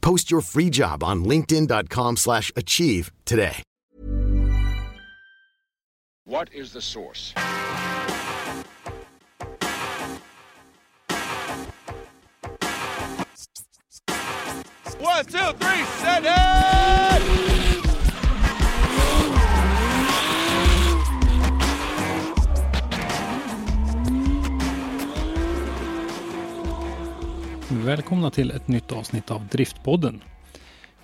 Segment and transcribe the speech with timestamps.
[0.00, 3.62] Post your free job on linkedin.com/achieve slash achieve today.
[6.24, 7.32] What is the source?
[14.98, 17.45] One, two, three, set it!
[27.70, 30.22] Välkomna till ett nytt avsnitt av Driftpodden.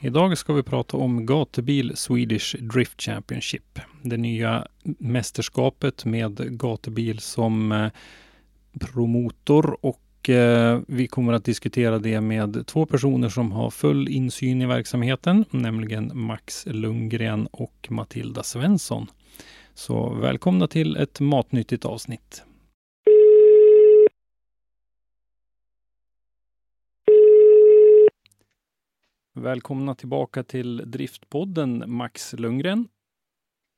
[0.01, 3.79] Idag ska vi prata om gatubil Swedish Drift Championship.
[4.03, 4.67] Det nya
[4.99, 7.91] mästerskapet med gatubil som eh,
[8.81, 14.63] promotor och eh, vi kommer att diskutera det med två personer som har full insyn
[14.63, 19.07] i verksamheten, nämligen Max Lundgren och Matilda Svensson.
[19.75, 22.45] Så välkomna till ett matnyttigt avsnitt.
[29.35, 32.89] Välkomna tillbaka till Driftpodden Max Lundgren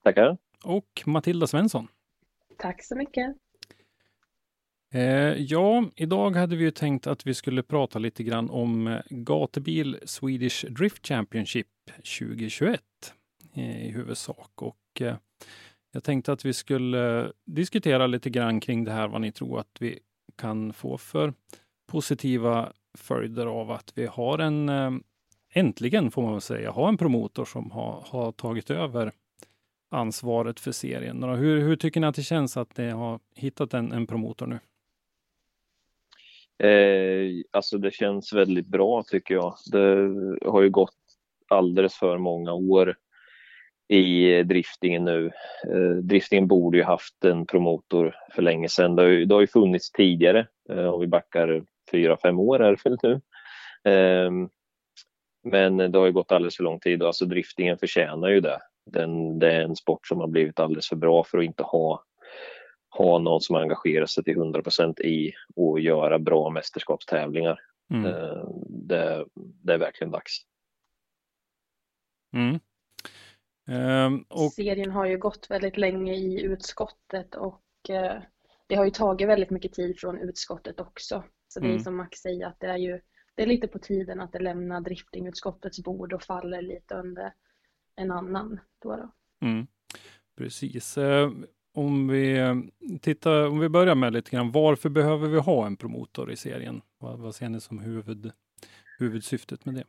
[0.04, 0.38] Tackar.
[0.64, 1.88] och Matilda Svensson.
[2.58, 3.36] Tack så mycket.
[4.92, 5.02] Eh,
[5.42, 9.98] ja, idag hade vi ju tänkt att vi skulle prata lite grann om eh, gatubil
[10.04, 11.68] Swedish Drift Championship
[12.18, 12.80] 2021
[13.54, 14.62] eh, i huvudsak.
[14.62, 15.16] Och eh,
[15.92, 19.76] jag tänkte att vi skulle diskutera lite grann kring det här, vad ni tror att
[19.80, 19.98] vi
[20.36, 21.34] kan få för
[21.86, 24.70] positiva följder av att vi har en
[25.54, 29.12] äntligen får man väl säga, ha en promotor som har, har tagit över
[29.90, 31.22] ansvaret för serien.
[31.22, 34.58] Hur, hur tycker ni att det känns att ni har hittat en, en promotor nu?
[36.68, 39.54] Eh, alltså det känns väldigt bra tycker jag.
[39.72, 40.94] Det har ju gått
[41.48, 42.96] alldeles för många år
[43.88, 45.30] i driftingen nu.
[45.68, 48.96] Eh, driftingen borde ju haft en promotor för länge sedan.
[48.96, 52.62] Det har ju, det har ju funnits tidigare, eh, om vi backar fyra, fem år
[52.62, 53.20] är det väl nu.
[53.92, 54.30] Eh,
[55.44, 58.60] men det har ju gått alldeles för lång tid och alltså driftingen förtjänar ju det.
[58.86, 62.04] Den, det är en sport som har blivit alldeles för bra för att inte ha,
[62.90, 67.60] ha någon som engagerar sig till 100% i att göra bra mästerskapstävlingar.
[67.90, 68.06] Mm.
[68.06, 70.32] Eh, Det, det är verkligen dags.
[72.36, 72.60] Mm.
[73.68, 78.22] Ehm, och Serien har ju gått väldigt länge i utskottet och eh,
[78.66, 81.24] det har ju tagit väldigt mycket tid från utskottet också.
[81.48, 81.82] Så det är Mm.
[81.82, 83.00] som Max säger att det är ju
[83.34, 87.32] det är lite på tiden att det lämnar driftingutskottets bord och faller lite under
[87.96, 88.60] en annan.
[88.82, 89.10] Då då.
[89.46, 89.66] Mm,
[90.38, 90.98] precis.
[90.98, 91.30] Eh,
[91.76, 92.54] Om vi eh,
[93.00, 96.80] tittar, om vi börjar med lite grann, varför behöver vi ha en promotor i serien?
[96.98, 98.30] Vad, vad ser ni som huvud,
[98.98, 99.84] huvudsyftet med det?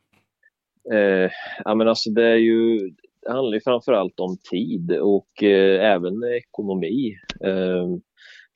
[0.96, 1.32] Eh,
[1.66, 2.80] ja, men alltså det, är ju,
[3.22, 7.18] det handlar ju framför allt om tid och eh, även ekonomi.
[7.42, 7.88] Eh,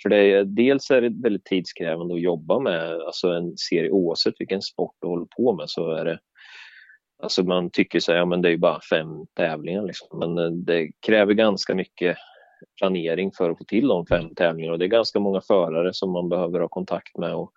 [0.02, 4.34] för det är, dels är det väldigt tidskrävande att jobba med alltså en serie oavsett
[4.40, 6.20] vilken sport du håller på med så är det
[7.24, 10.20] Alltså man tycker så här, ja, men det är ju bara fem tävlingar liksom.
[10.20, 12.18] men eh, det kräver ganska mycket
[12.78, 16.12] planering för att få till de fem tävlingarna och det är ganska många förare som
[16.12, 17.52] man behöver ha kontakt med och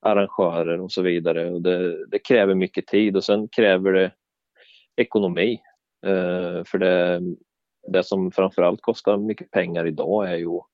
[0.00, 1.50] arrangörer och så vidare.
[1.50, 4.10] Och det, det kräver mycket tid och sen kräver det
[4.96, 5.60] ekonomi.
[6.06, 7.20] Uh, för det,
[7.92, 10.66] det som framförallt kostar mycket pengar idag är ju att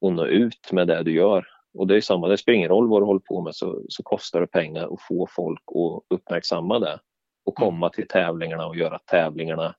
[0.00, 1.46] nå ut med det du gör.
[1.74, 4.02] Och det är samma, det spelar ingen roll vad du håller på med så, så
[4.02, 7.00] kostar det pengar att få folk att uppmärksamma det
[7.44, 9.74] och komma till tävlingarna och göra tävlingarna,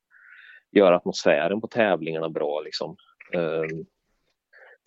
[0.71, 2.95] göra atmosfären på tävlingarna bra liksom.
[3.33, 3.83] Eh,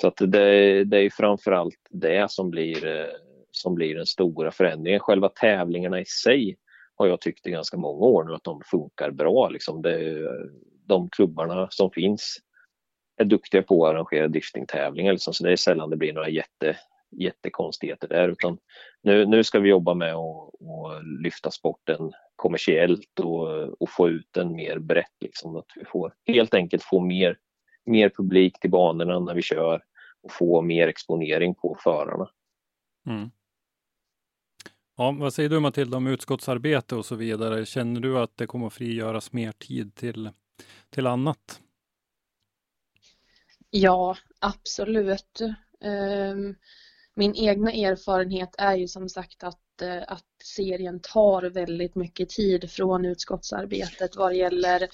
[0.00, 3.14] så att det, det är framförallt det som blir, eh,
[3.50, 5.00] som blir den stora förändringen.
[5.00, 6.56] Själva tävlingarna i sig
[6.96, 9.48] har jag tyckt i ganska många år nu att de funkar bra.
[9.48, 9.82] Liksom.
[9.82, 10.28] Det,
[10.86, 12.38] de klubbarna som finns
[13.16, 15.12] är duktiga på att arrangera driftingtävlingar.
[15.12, 15.34] Liksom.
[15.34, 16.76] Så det är sällan det blir några jätte,
[17.10, 18.28] jättekonstigheter där.
[18.28, 18.58] Utan
[19.02, 24.28] nu, nu ska vi jobba med att, att lyfta sporten kommersiellt och, och få ut
[24.30, 25.12] den mer brett.
[25.20, 25.56] Liksom.
[25.56, 27.38] Att vi får helt enkelt få mer,
[27.86, 29.82] mer publik till banorna när vi kör
[30.22, 32.28] och få mer exponering på förarna.
[33.06, 33.30] Mm.
[34.96, 37.66] Ja, vad säger du Matilda om utskottsarbete och så vidare?
[37.66, 40.30] Känner du att det kommer att frigöras mer tid till,
[40.90, 41.60] till annat?
[43.76, 45.40] Ja, absolut.
[45.80, 46.54] Ehm,
[47.14, 52.70] min egna erfarenhet är ju som sagt att, eh, att serien tar väldigt mycket tid
[52.70, 54.88] från utskottsarbetet vad gäller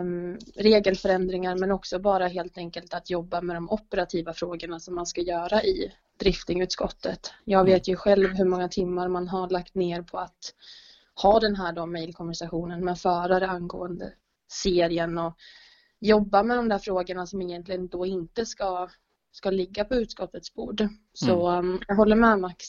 [0.00, 5.06] um, regelförändringar men också bara helt enkelt att jobba med de operativa frågorna som man
[5.06, 7.32] ska göra i driftingutskottet.
[7.44, 10.54] Jag vet ju själv hur många timmar man har lagt ner på att
[11.22, 14.12] ha den här mejlkonversationen med förare angående
[14.48, 15.36] serien och
[16.02, 18.88] jobba med de där frågorna som egentligen då inte ska,
[19.32, 20.88] ska ligga på utskottets bord.
[21.12, 21.70] Så mm.
[21.70, 22.66] um, jag håller med Max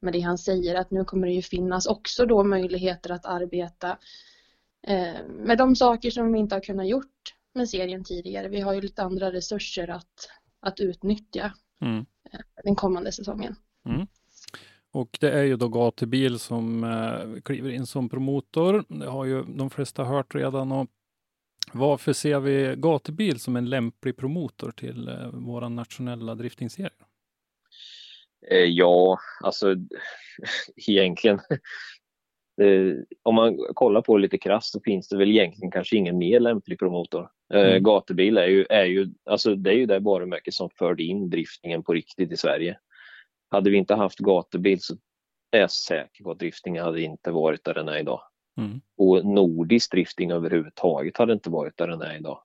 [0.00, 3.98] med det han säger att nu kommer det ju finnas också då möjligheter att arbeta
[4.86, 8.48] eh, med de saker som vi inte har kunnat gjort med serien tidigare.
[8.48, 10.28] Vi har ju lite andra resurser att,
[10.60, 12.06] att utnyttja mm.
[12.32, 13.56] Eh, den kommande säsongen.
[13.86, 14.06] Mm.
[14.92, 18.84] Och det är ju då Gatubil som eh, kliver in som promotor.
[18.88, 20.88] Det har ju de flesta hört redan och
[21.72, 26.90] varför ser vi gatubil som en lämplig promotor till eh, vår nationella driftingserie?
[28.50, 29.76] Eh, ja, alltså
[30.76, 31.40] egentligen.
[32.60, 36.18] Eh, om man kollar på det lite krasst så finns det väl egentligen kanske ingen
[36.18, 37.28] mer lämplig promotor.
[37.54, 37.82] Eh, mm.
[37.82, 41.82] Gatubil är ju, är ju, alltså det är ju det varumärke som förde in driftingen
[41.82, 42.78] på riktigt i Sverige.
[43.50, 44.94] Hade vi inte haft gatubil så
[45.50, 48.22] är jag säker på att driftingen hade inte varit där den är idag.
[48.58, 48.80] Mm.
[48.96, 52.42] Och nordisk drifting överhuvudtaget hade inte varit där den är idag.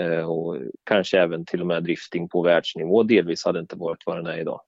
[0.00, 4.16] Eh, och kanske även till och med drifting på världsnivå delvis hade inte varit vad
[4.16, 4.60] den är idag.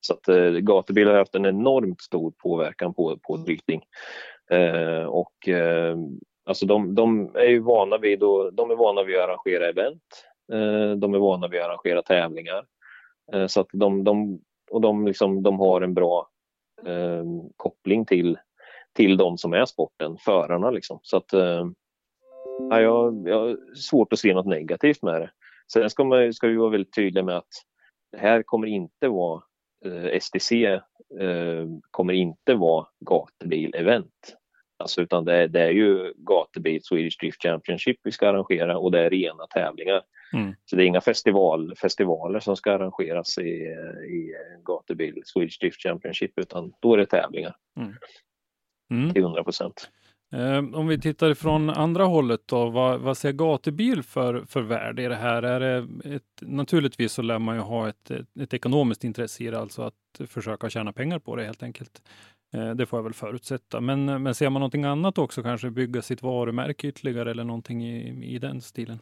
[0.00, 3.82] Så att eh, gatubil har haft en enormt stor påverkan på, på drifting.
[4.50, 5.96] Eh, och eh,
[6.44, 10.24] alltså de, de, är ju vana vid, och, de är vana vid att arrangera event.
[10.52, 12.64] Eh, de är vana vid att arrangera tävlingar.
[13.32, 14.40] Eh, så att de, de,
[14.70, 16.28] och de, liksom, de har en bra
[16.86, 17.24] eh,
[17.56, 18.38] koppling till
[18.94, 21.00] till de som är sporten, förarna liksom.
[21.02, 21.66] Så att eh,
[22.58, 25.30] ja, jag, jag har svårt att se något negativt med det.
[25.72, 27.48] Sen ska, man, ska vi vara väldigt tydliga med att
[28.12, 29.42] det här kommer inte vara
[29.84, 34.34] eh, STC eh, kommer inte vara gatubil-event.
[34.78, 38.90] Alltså, utan det är, det är ju gatubil Swedish Drift Championship vi ska arrangera och
[38.92, 40.02] det är rena tävlingar.
[40.32, 40.54] Mm.
[40.64, 43.50] Så det är inga festival, festivaler som ska arrangeras i,
[44.08, 47.56] i gatubil Swedish Drift Championship utan då är det tävlingar.
[47.76, 47.94] Mm
[48.90, 49.12] mm.
[49.12, 49.90] till 100 procent.
[50.32, 55.02] Eh, om vi tittar från andra hållet då, vad, vad ser gatubil för, för värde
[55.02, 55.42] i det här?
[55.42, 55.76] Är det
[56.14, 59.94] ett, naturligtvis så lär man ju ha ett, ett, ekonomiskt intresse i det, alltså att
[60.26, 62.02] försöka tjäna pengar på det helt enkelt.
[62.54, 63.80] Eh, det får jag väl förutsätta.
[63.80, 68.34] Men, men ser man någonting annat också, kanske bygga sitt varumärke ytterligare eller någonting i,
[68.34, 68.98] i den stilen?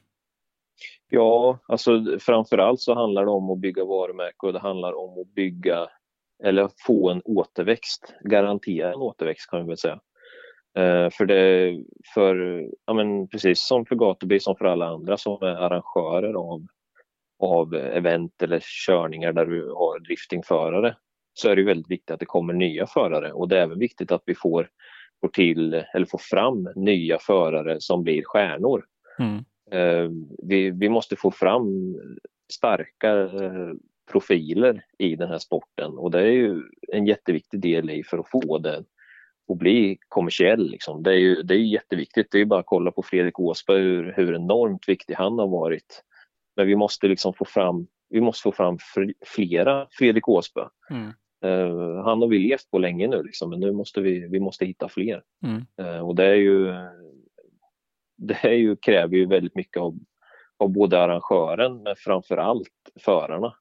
[1.08, 5.20] Ja, alltså framför allt så handlar det om att bygga varumärke och det handlar om
[5.20, 5.88] att bygga
[6.44, 10.00] eller få en återväxt, garantera en återväxt kan vi väl säga.
[10.78, 11.74] Uh, för det,
[12.14, 16.66] för, ja men precis som för Gatuby som för alla andra som är arrangörer av,
[17.38, 20.96] av event eller körningar där du har driftingförare
[21.34, 24.12] så är det väldigt viktigt att det kommer nya förare och det är även viktigt
[24.12, 24.68] att vi får,
[25.20, 28.84] får till eller får fram nya förare som blir stjärnor.
[29.18, 29.44] Mm.
[29.74, 30.10] Uh,
[30.42, 31.96] vi, vi måste få fram
[32.52, 33.74] starka uh,
[34.12, 36.62] profiler i den här sporten och det är ju
[36.92, 38.84] en jätteviktig del i för att få det
[39.48, 40.70] att bli kommersiell.
[40.70, 41.02] Liksom.
[41.02, 42.30] Det, är ju, det är jätteviktigt.
[42.30, 46.02] Det är bara att kolla på Fredrik Åsberg hur, hur enormt viktig han har varit.
[46.56, 48.78] Men vi måste liksom få fram, vi måste få fram
[49.26, 50.68] flera Fredrik Åsberg.
[50.90, 51.12] Mm.
[51.44, 54.66] Uh, han har vi levt på länge nu liksom, men nu måste vi, vi måste
[54.66, 55.22] hitta fler.
[55.42, 55.66] Mm.
[55.80, 56.74] Uh, och det är ju,
[58.16, 59.98] det är ju, kräver ju väldigt mycket av,
[60.56, 63.54] av både arrangören men framför allt förarna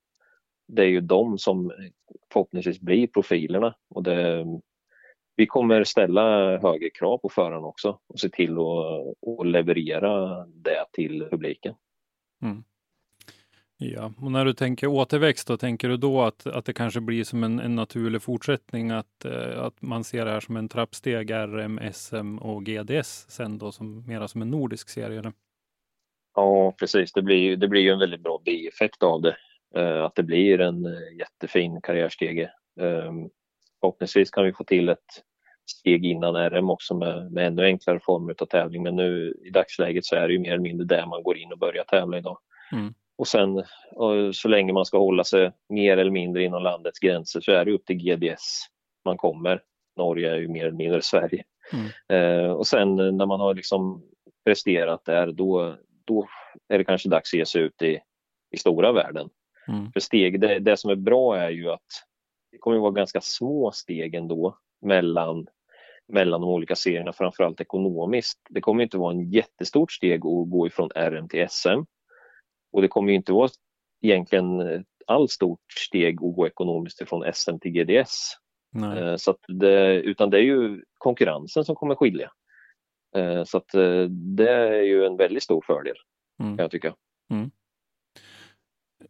[0.68, 1.72] det är ju de som
[2.34, 3.76] förhoppningsvis blir profilerna.
[3.90, 4.46] Och det,
[5.36, 10.86] vi kommer ställa högre krav på förarna också och se till att, att leverera det
[10.92, 11.76] till publiken.
[12.44, 12.64] Mm.
[13.78, 17.24] Ja, och när du tänker återväxt, då tänker du då att, att det kanske blir
[17.24, 21.32] som en, en naturlig fortsättning, att, eh, att man ser det här som en trappsteg,
[21.32, 25.20] RM, SM och GDS sen då som mera som en nordisk serie?
[25.20, 25.34] Eller?
[26.36, 27.14] Ja, precis.
[27.14, 29.36] Det blir, det blir ju en väldigt bra bieffekt av det.
[29.76, 32.52] Eh, att det blir en eh, jättefin karriärstege.
[32.82, 33.30] Ehm,
[33.80, 35.24] förhoppningsvis kan vi få till ett
[35.72, 38.84] steg innan RM också med, med ännu enklare former av tävling.
[38.84, 41.52] Men nu i dagsläget så är det ju mer eller mindre där man går in
[41.52, 42.38] och börjar tävla idag.
[42.72, 42.94] Mm.
[43.18, 47.42] Och sen och så länge man ska hålla sig mer eller mindre inom landets gränser
[47.42, 48.66] så är det upp till GDS
[49.06, 49.62] man kommer.
[49.98, 51.44] Norge är ju mer eller mindre Sverige.
[51.74, 51.88] Mm.
[52.10, 54.04] Eh, och sen när man har liksom
[54.46, 56.28] presterat där då, då
[56.70, 58.00] är det kanske dags att ge sig ut i,
[58.52, 59.30] i stora världen.
[59.68, 59.92] Mm.
[59.92, 62.04] För steg, det, det, som är bra är ju att
[62.52, 65.48] det kommer att vara ganska små steg ändå mellan,
[66.08, 68.40] mellan de olika serierna, framförallt ekonomiskt.
[68.50, 71.84] Det kommer inte vara en jättestort steg att gå ifrån RM till SM.
[72.72, 73.50] Och det kommer inte vara
[74.02, 78.32] egentligen alls stort steg att gå ekonomiskt ifrån SM till GDS.
[78.72, 79.00] Nej.
[79.00, 82.32] Eh, så det, utan det är ju konkurrensen som kommer skilja.
[83.16, 85.96] Eh, så att eh, det är ju en väldigt stor fördel
[86.40, 86.58] mm.
[86.58, 86.96] kan jag tycka.
[87.30, 87.52] Mm.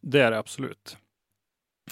[0.02, 0.98] Det är det absolut.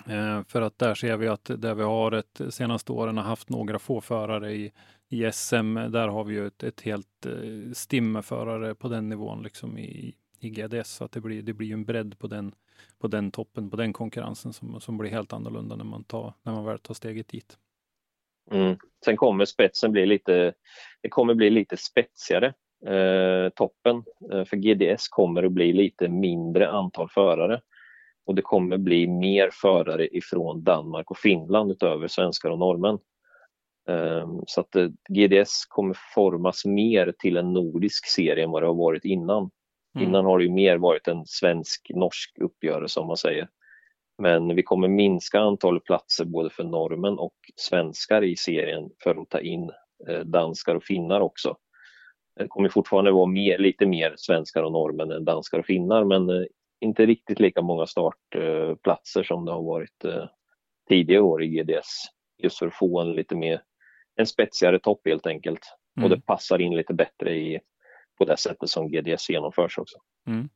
[0.07, 3.49] Eh, för att där ser vi att där vi har ett senaste åren har haft
[3.49, 4.71] några få förare i,
[5.09, 9.09] i SM, där har vi ju ett, ett helt eh, stim med förare på den
[9.09, 10.89] nivån liksom i, i GDS.
[10.89, 12.55] Så att det blir, det blir en bredd på den,
[12.99, 16.53] på den toppen, på den konkurrensen som, som blir helt annorlunda när man, tar, när
[16.53, 17.57] man väl tar steget dit.
[18.51, 18.77] Mm.
[19.05, 20.53] Sen kommer spetsen bli lite,
[21.01, 22.53] det kommer bli lite spetsigare,
[22.85, 24.03] eh, toppen.
[24.31, 27.61] Eh, för GDS kommer att bli lite mindre antal förare.
[28.25, 32.99] Och det kommer bli mer förare ifrån Danmark och Finland utöver svenskar och norrmän.
[33.89, 38.67] Eh, så att eh, GDS kommer formas mer till en nordisk serie än vad det
[38.67, 39.51] har varit innan.
[39.95, 40.07] Mm.
[40.07, 43.47] Innan har det ju mer varit en svensk-norsk uppgörelse om man säger.
[44.17, 49.29] Men vi kommer minska antalet platser både för normen och svenskar i serien för att
[49.29, 49.71] ta in
[50.09, 51.57] eh, danskar och finnar också.
[52.39, 56.29] Det kommer fortfarande vara mer, lite mer svenskar och normen än danskar och finnar men
[56.29, 56.43] eh,
[56.83, 60.25] inte riktigt lika många startplatser som det har varit eh,
[60.89, 62.05] tidigare år i GDS.
[62.37, 63.61] Just för att få en lite mer,
[64.15, 65.75] en spetsigare topp helt enkelt.
[65.97, 66.03] Mm.
[66.03, 67.59] Och det passar in lite bättre i,
[68.17, 69.97] på det sättet som GDS genomförs också.
[70.27, 70.49] Mm.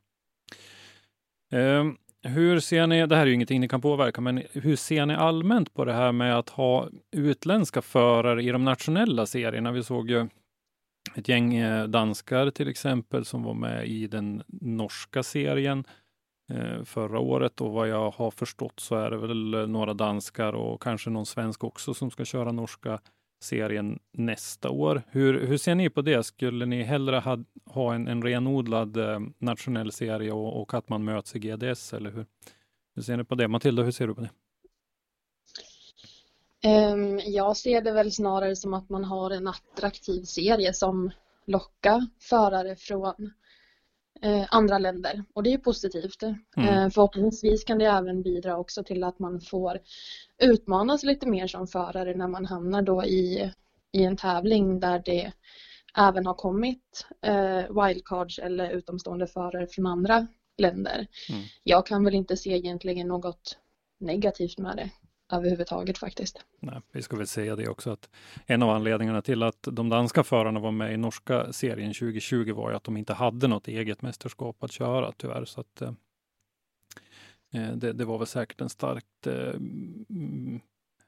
[1.51, 5.05] Um, hur ser ni, det här är ju ingenting ni kan påverka, men hur ser
[5.05, 9.71] ni allmänt på det här med att ha utländska förare i de nationella serierna?
[9.71, 10.27] Vi såg ju
[11.15, 15.83] ett gäng eh, danskar till exempel som var med i den norska serien
[16.49, 20.81] Eh, förra året och vad jag har förstått så är det väl några danskar och
[20.81, 22.99] kanske någon svensk också som ska köra norska
[23.43, 25.03] serien nästa år.
[25.09, 26.23] Hur, hur ser ni på det?
[26.23, 31.03] Skulle ni hellre ha, ha en, en renodlad eh, nationell serie och, och, att man
[31.03, 31.93] möts i GDS?
[31.93, 32.25] Eller hur,
[32.95, 33.47] hur ser ni på det?
[33.47, 34.29] Matilda, hur ser du på det?
[36.63, 41.11] Ehm, jag ser det väl snarare som att man har en attraktiv serie som
[41.45, 43.29] lockar förare från eh,
[44.49, 46.23] andra länder och det är positivt.
[46.23, 46.37] Mm.
[46.57, 49.79] Eh, förhoppningsvis kan det även bidra också till att man får
[50.37, 53.51] utmanas lite mer som förare när man hamnar då i,
[53.91, 55.31] i en tävling där det
[55.97, 61.07] även har kommit eh, wildcards eller utomstående förare från andra länder.
[61.29, 61.41] Mm.
[61.63, 63.57] Jag kan väl inte se egentligen något
[63.99, 64.89] negativt med det
[65.31, 66.45] överhuvudtaget faktiskt.
[66.59, 68.09] Nej, vi ska väl säga det också att
[68.45, 72.69] en av anledningarna till att de danska förarna var med i norska serien 2020 var
[72.69, 75.45] ju att de inte hade något eget mästerskap att köra tyvärr.
[75.45, 75.91] Så att, eh,
[77.53, 80.59] eh det, det, var väl säkert en starkt eh, mm,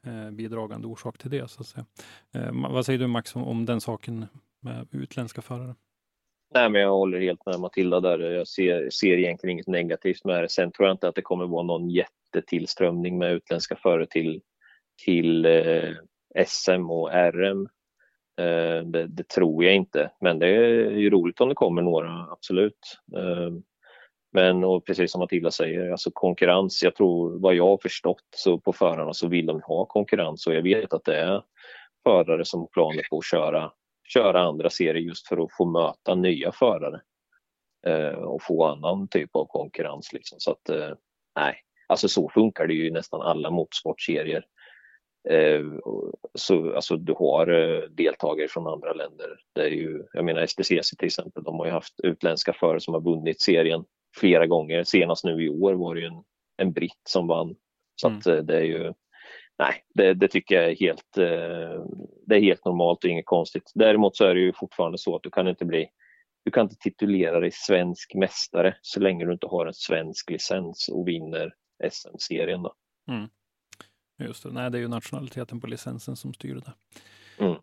[0.04, 1.52] eh, bidragande orsak till det.
[1.52, 1.86] Så att säga.
[2.32, 4.26] Eh, vad säger du Max om, om den saken
[4.60, 5.76] med utländska förare?
[6.54, 8.20] Nej, men jag håller helt med Matilda där.
[8.20, 10.50] Jag ser, ser egentligen inget negativt med det.
[10.50, 14.42] Sen tror jag inte att det kommer vara någon jättetillströmning med utländska förare till,
[15.06, 15.90] till eh,
[16.46, 17.70] SM och RM.
[18.40, 22.28] Eh, det, det, tror jag inte, men det är ju roligt om det kommer några,
[22.32, 22.98] absolut.
[23.18, 23.52] Eh,
[24.32, 28.60] men och precis som Matilda säger, alltså konkurrens, jag tror vad jag har förstått så
[28.60, 31.44] på förarna så vill de ha konkurrens och jag vet att det är
[32.04, 33.72] förare som har planer på att köra,
[34.14, 37.02] köra andra serier just för att få möta nya förare
[37.86, 40.14] eh, och få annan typ av konkurrens.
[40.14, 40.40] Liksom.
[40.40, 40.94] Så att eh,
[41.36, 44.46] nej, Alltså så funkar det ju i nästan alla motorsportserier.
[45.30, 45.66] Eh,
[46.34, 47.46] så, alltså, du har
[47.90, 49.40] deltagare från andra länder.
[49.56, 52.94] Det är ju, jag menar STCC till exempel, de har ju haft utländska förare som
[52.94, 53.86] har vunnit serien
[54.18, 54.84] flera gånger.
[54.84, 56.24] Senast nu i år var det ju en,
[56.58, 57.56] en britt som vann.
[57.96, 58.18] Så mm.
[58.18, 58.94] att det är ju,
[59.60, 61.14] nej, det, det, tycker jag är helt,
[62.26, 63.72] det är helt normalt och inget konstigt.
[63.76, 65.90] Däremot så är det ju fortfarande så att du kan inte bli
[66.46, 70.90] du kan inte titulera dig svensk mästare så länge du inte har en svensk licens
[70.90, 71.54] och vinner
[71.92, 72.64] SM-serien.
[72.64, 72.74] Då.
[73.12, 73.30] Mm.
[74.20, 76.74] Just det, nej det är ju nationaliteten på licensen som styr det.
[77.44, 77.56] Mm.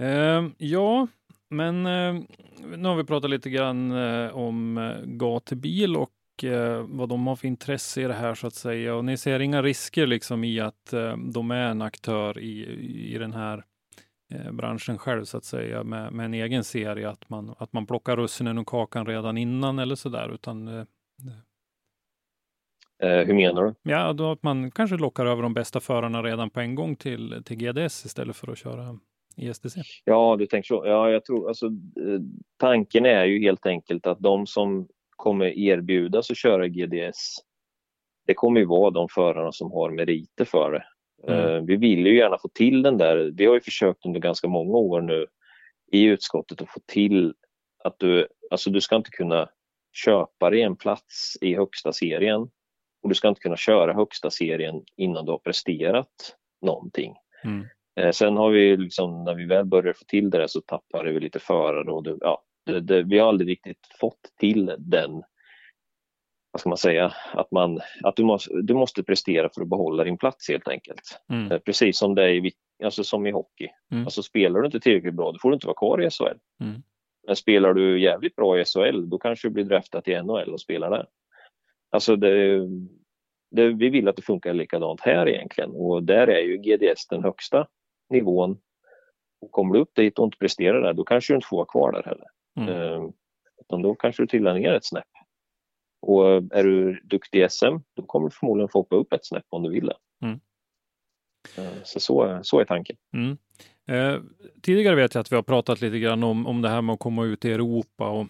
[0.00, 1.08] Eh, ja,
[1.48, 2.22] men eh,
[2.76, 6.15] nu har vi pratat lite grann eh, om eh, gatubil och eh,
[6.86, 8.94] vad de har för intresse i det här så att säga.
[8.94, 12.66] Och ni ser inga risker liksom i att eh, de är en aktör i,
[13.14, 13.64] i den här
[14.52, 18.16] branschen själv så att säga med, med en egen serie, att man, att man plockar
[18.16, 20.86] russinen och kakan redan innan eller så där, utan
[23.02, 23.74] Eh, hur menar du?
[23.82, 27.42] Ja, då att man kanske lockar över de bästa förarna redan på en gång till,
[27.44, 28.98] till GDS istället för att köra
[29.36, 29.80] i STC.
[30.04, 30.82] Ja, du tänker så.
[30.86, 32.20] Ja, jag tror alltså eh,
[32.56, 37.36] tanken är ju helt enkelt att de som kommer erbjudas att köra GDS,
[38.26, 40.84] det kommer ju vara de förarna som har meriter för det.
[41.32, 41.66] Mm.
[41.66, 44.76] Vi vill ju gärna få till den där, vi har ju försökt under ganska många
[44.76, 45.26] år nu
[45.92, 47.34] i utskottet att få till
[47.84, 49.48] att du, alltså du ska inte kunna
[49.92, 52.40] köpa dig en plats i högsta serien
[53.02, 57.14] och du ska inte kunna köra högsta serien innan du har presterat någonting.
[57.44, 57.66] Mm.
[58.00, 61.20] Eh, sen har vi liksom, när vi väl börjar få till det så tappar vi
[61.20, 65.22] lite förare och det, ja, det, det, vi har aldrig riktigt fått till den
[66.56, 70.04] vad ska man säga, att, man, att du, måste, du måste prestera för att behålla
[70.04, 71.20] din plats helt enkelt.
[71.28, 71.52] Mm.
[71.52, 72.52] Eh, precis som det är i,
[72.84, 73.68] alltså som i hockey.
[73.92, 74.04] Mm.
[74.04, 76.64] Alltså spelar du inte tillräckligt bra, då får du inte vara kvar i SHL.
[76.64, 76.82] Mm.
[77.26, 80.60] Men spelar du jävligt bra i SHL, då kanske du blir draftad till NHL och
[80.60, 81.06] spelar där.
[81.90, 82.60] Alltså det,
[83.50, 87.22] det, vi vill att det funkar likadant här egentligen och där är ju GDS den
[87.22, 87.66] högsta
[88.10, 88.58] nivån.
[89.40, 91.66] Och kommer du upp dit och inte presterar där, då kanske du inte får vara
[91.66, 92.26] kvar där heller.
[92.56, 92.68] Mm.
[92.68, 93.10] Uh,
[93.60, 95.04] utan då kanske du trillar ner ett snäpp.
[96.00, 99.46] Och är du duktig i SM, då kommer du förmodligen få hoppa upp ett snäpp
[99.48, 99.96] om du vill det.
[100.22, 100.40] Mm.
[101.58, 102.96] Uh, så, så, så är tanken.
[103.12, 103.38] Mm.
[103.88, 104.20] Eh,
[104.62, 106.98] tidigare vet jag att vi har pratat lite grann om, om det här med att
[106.98, 108.26] komma ut i Europa och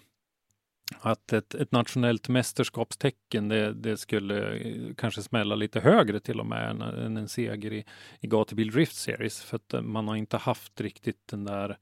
[0.99, 6.45] att ett, ett nationellt mästerskapstecken, det, det, skulle eh, kanske smälla lite högre till och
[6.45, 7.85] med än, än en seger i,
[8.19, 9.41] i Gatubil Drift Series.
[9.41, 11.75] För att eh, man har inte haft riktigt den där eh,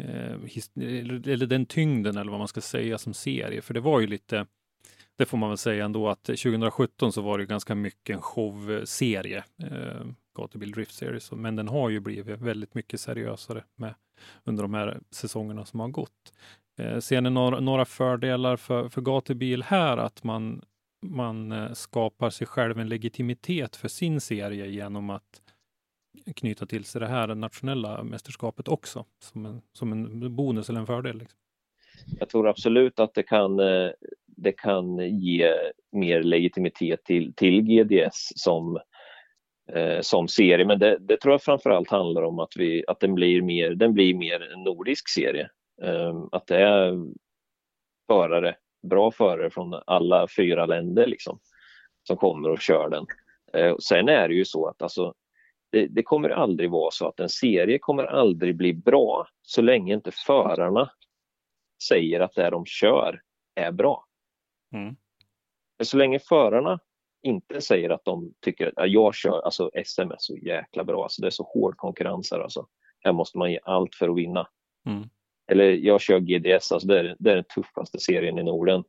[0.00, 3.62] Eh, eller den tyngden eller vad man ska säga som serie.
[3.62, 4.46] För det var ju lite,
[5.18, 9.44] det får man väl säga ändå att 2017 så var det ganska mycket en showserie.
[9.62, 11.32] Eh, Gatubil Drift Series.
[11.32, 13.94] Men den har ju blivit väldigt mycket seriösare med,
[14.44, 16.32] under de här säsongerna som har gått.
[16.78, 20.62] Eh, ser ni några, några fördelar för, för gatubil här, att man,
[21.06, 25.42] man eh, skapar sig själv en legitimitet för sin serie genom att
[26.36, 30.86] knyta till sig det här nationella mästerskapet också som en, som en bonus eller en
[30.86, 31.18] fördel?
[31.18, 31.38] Liksom.
[32.18, 33.90] Jag tror absolut att det kan, eh,
[34.26, 35.54] det kan ge
[35.92, 38.78] mer legitimitet till, till GDS som,
[39.72, 43.14] eh, som serie, men det, det, tror jag framförallt handlar om att, vi, att den,
[43.14, 45.50] blir mer, den blir mer en nordisk serie.
[45.82, 47.06] Eh, att det är
[48.06, 51.38] förare, bra förare från alla fyra länder liksom,
[52.02, 53.06] som kommer och kör den.
[53.52, 55.14] Eh, sen är det ju så att alltså,
[55.70, 59.94] det, det, kommer aldrig vara så att en serie kommer aldrig bli bra så länge
[59.94, 60.90] inte förarna
[61.88, 63.22] säger att det de kör
[63.54, 64.04] är bra.
[64.74, 64.96] Mm.
[65.82, 66.78] Så länge förarna
[67.22, 71.02] inte säger att de tycker att ja, jag kör, alltså SM är så jäkla bra,
[71.02, 72.66] alltså det är så hård konkurrens här alltså.
[73.00, 74.48] Här måste man ge allt för att vinna.
[74.86, 75.08] Mm.
[75.50, 78.84] Eller jag kör GDS, alltså det är, det är den tuffaste serien i Norden.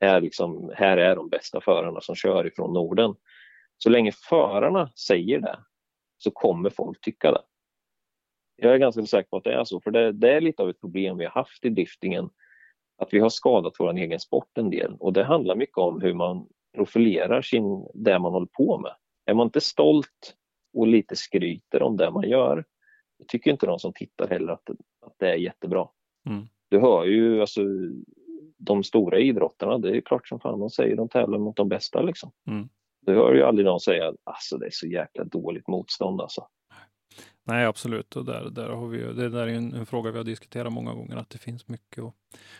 [0.00, 3.14] Här, liksom, här är de bästa förarna som kör ifrån Norden.
[3.78, 5.58] Så länge förarna säger det
[6.18, 7.42] så kommer folk tycka det.
[8.56, 10.70] Jag är ganska säker på att det är så, för det, det är lite av
[10.70, 12.30] ett problem vi har haft i driftingen.
[12.98, 16.14] Att vi har skadat vår egen sport en del och det handlar mycket om hur
[16.14, 18.92] man profilerar sin, det man håller på med.
[19.24, 20.36] Är man inte stolt
[20.72, 22.64] och lite skryter om det man gör,
[23.18, 25.88] då tycker inte de som tittar heller att, att det är jättebra.
[26.28, 26.46] Mm.
[26.68, 27.60] Du hör ju alltså,
[28.56, 32.02] de stora idrottarna, det är klart som fan de säger de tävlar mot de bästa
[32.02, 32.32] liksom.
[32.46, 32.68] Mm.
[33.06, 36.46] Du hör ju aldrig någon säga att alltså, det är så jäkla dåligt motstånd alltså.
[37.44, 38.16] Nej, absolut.
[38.16, 40.94] Och där, där har vi, det där är en, en, fråga vi har diskuterat många
[40.94, 42.14] gånger, att det finns mycket att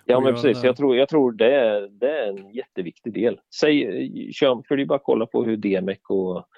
[0.04, 0.64] Ja, men precis.
[0.64, 3.40] Jag tror, jag tror det, är, det är en jätteviktig del.
[3.60, 6.48] Säg, kör, för det är bara att kolla på hur DMEC och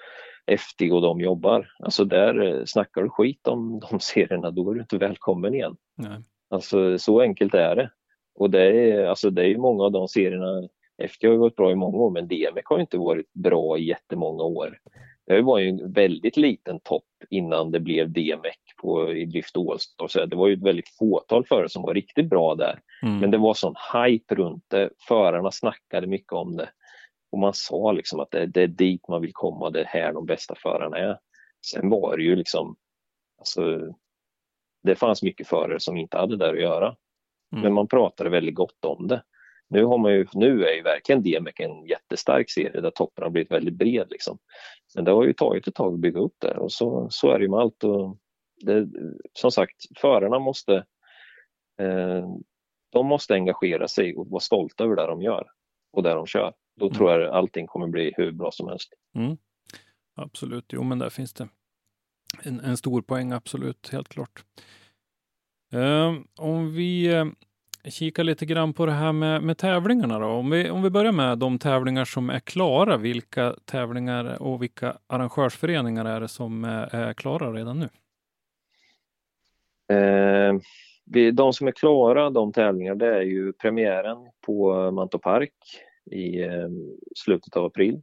[0.57, 1.71] FT och de jobbar.
[1.79, 5.75] Alltså där eh, snackar du skit om de serierna, då är du inte välkommen igen.
[5.97, 6.17] Nej.
[6.49, 7.91] Alltså så enkelt är det.
[8.35, 10.67] Och det är, alltså, det är många av de serierna,
[11.07, 13.83] FT har ju varit bra i många år, men DMEC har inte varit bra i
[13.83, 14.79] jättemånga år.
[15.27, 20.25] Det var ju en väldigt liten topp innan det blev DMEC på, i Drift Allstar.
[20.25, 22.79] Det var ju ett väldigt fåtal förare som var riktigt bra där.
[23.03, 23.19] Mm.
[23.19, 24.89] Men det var sån hype runt det.
[25.07, 26.69] Förarna snackade mycket om det.
[27.31, 30.13] Och man sa liksom att det, det är dit man vill komma, det är här
[30.13, 31.19] de bästa förarna är.
[31.71, 32.75] Sen var det ju liksom,
[33.37, 33.93] alltså,
[34.83, 36.95] det fanns mycket förare som inte hade där att göra.
[37.51, 37.63] Mm.
[37.63, 39.23] Men man pratade väldigt gott om det.
[39.69, 43.31] Nu, har man ju, nu är ju verkligen DMEC en jättestark serie där toppen har
[43.31, 44.07] blivit väldigt bred.
[44.09, 44.37] Liksom.
[44.95, 47.39] Men det har ju tagit ett tag att bygga upp det och så, så är
[47.39, 47.83] det ju med allt.
[47.83, 48.17] Och
[48.61, 48.87] det,
[49.33, 50.75] som sagt, förarna måste,
[51.79, 52.29] eh,
[52.89, 55.47] de måste engagera sig och vara stolta över det de gör
[55.91, 56.53] och det de kör.
[56.75, 56.97] Då mm.
[56.97, 58.93] tror jag allting kommer bli hur bra som helst.
[59.15, 59.37] Mm.
[60.15, 61.49] Absolut, jo men där finns det
[62.43, 64.43] en, en stor poäng, absolut, helt klart.
[65.73, 67.07] Uh, om vi
[67.89, 70.25] Kika lite grann på det här med, med tävlingarna då.
[70.25, 74.97] Om vi, om vi börjar med de tävlingar som är klara, vilka tävlingar och vilka
[75.07, 77.89] arrangörsföreningar är det som är, är klara redan nu?
[79.95, 80.59] Uh,
[81.31, 85.53] de som är klara, de tävlingarna, det är ju premiären på Mantopark
[86.11, 86.69] i eh,
[87.15, 88.01] slutet av april.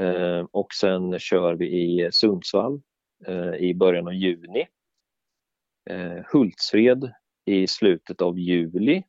[0.00, 2.80] Eh, och sen kör vi i Sundsvall
[3.26, 4.66] eh, i början av juni.
[5.90, 7.12] Eh, Hultsfred
[7.48, 9.02] i slutet av juli.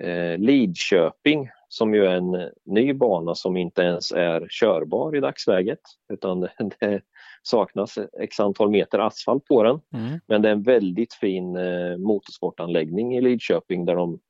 [0.00, 5.80] Eh, Lidköping som ju är en ny bana som inte ens är körbar i dagsläget
[6.12, 7.00] utan det, det
[7.42, 9.80] saknas x antal meter asfalt på den.
[9.94, 10.20] Mm.
[10.26, 14.20] Men det är en väldigt fin eh, motorsportanläggning i Lidköping där de,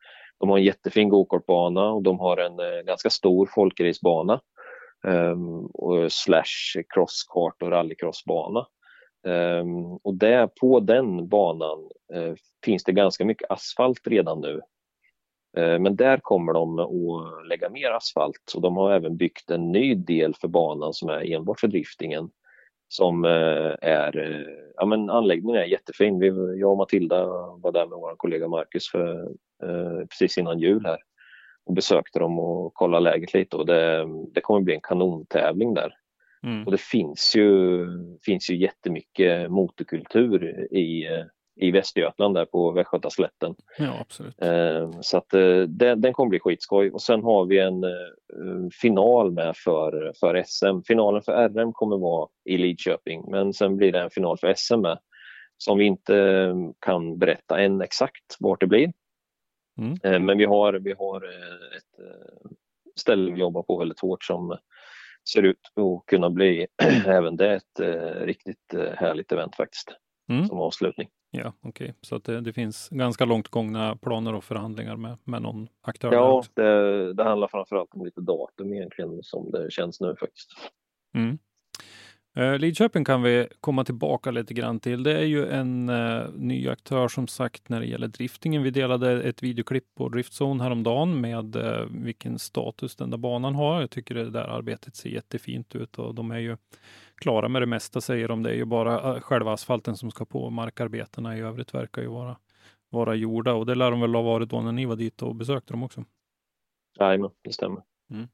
[0.40, 4.40] de har en jättefin gokartbana och de har en eh, ganska stor folkracebana
[5.06, 8.66] um, och slash crosskart och rallycrossbana.
[9.28, 11.78] Ehm, och där, på den banan
[12.14, 14.60] eh, finns det ganska mycket asfalt redan nu.
[15.56, 19.72] Eh, men där kommer de att lägga mer asfalt och de har även byggt en
[19.72, 22.30] ny del för banan som är enbart för driftingen
[22.88, 24.44] som eh, är,
[24.76, 26.18] ja men anläggningen är jättefin.
[26.18, 26.26] Vi,
[26.60, 29.28] jag och Matilda var där med vår kollega Marcus för,
[30.08, 30.98] precis innan jul här
[31.66, 35.94] och besökte dem och kollade läget lite och det, det kommer bli en kanontävling där.
[36.42, 36.64] Mm.
[36.64, 37.86] Och det finns ju,
[38.22, 41.08] finns ju jättemycket motorkultur i,
[41.60, 43.54] i Västergötland där på Västgötaslätten.
[43.78, 44.42] Ja, absolut.
[44.42, 46.90] Eh, så att eh, den, den kommer bli skitskoj.
[46.90, 50.82] Och sen har vi en eh, final med för, för SM.
[50.86, 54.80] Finalen för RM kommer vara i Lidköping men sen blir det en final för SM
[54.80, 54.98] med
[55.56, 58.92] som vi inte kan berätta än exakt vart det blir.
[59.78, 60.26] Mm.
[60.26, 61.24] Men vi har, vi har
[61.76, 62.04] ett
[62.96, 64.56] ställe vi jobbar på väldigt hårt som
[65.32, 66.66] ser ut att kunna bli
[67.06, 67.80] även det ett
[68.20, 69.96] riktigt härligt event faktiskt
[70.28, 70.46] Mm.
[70.46, 71.08] som avslutning.
[71.30, 71.84] Ja, okej.
[71.84, 71.94] Okay.
[72.02, 76.12] Så att det, det, finns ganska långt gångna planer och förhandlingar med, med någon aktör?
[76.12, 80.50] Ja, det, det handlar framförallt om lite datum egentligen som det känns nu faktiskt.
[81.14, 81.38] Mm.
[82.38, 85.02] Eh, Lidköping kan vi komma tillbaka lite grann till.
[85.02, 88.62] Det är ju en eh, ny aktör som sagt när det gäller driftingen.
[88.62, 93.80] Vi delade ett videoklipp på Driftzone häromdagen med eh, vilken status den där banan har.
[93.80, 96.56] Jag tycker det där arbetet ser jättefint ut och de är ju
[97.14, 98.42] klara med det mesta säger de.
[98.42, 100.50] Det är ju bara eh, själva asfalten som ska på.
[100.50, 102.36] Markarbetena i övrigt verkar ju vara,
[102.90, 105.34] vara gjorda och det lär de väl ha varit då när ni var dit och
[105.34, 106.04] besökte dem också.
[107.00, 107.82] Jajamän, det stämmer.
[108.10, 108.28] Mm.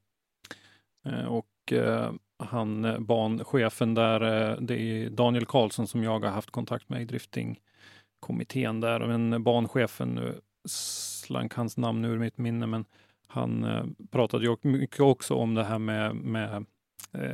[1.05, 6.31] Eh, och eh, han eh, banchefen där, eh, det är Daniel Karlsson som jag har
[6.31, 9.07] haft kontakt med i driftingkommittén där.
[9.07, 12.85] Men banchefen, nu slank hans namn ur mitt minne, men
[13.27, 16.65] han eh, pratade ju mycket också om det här med, med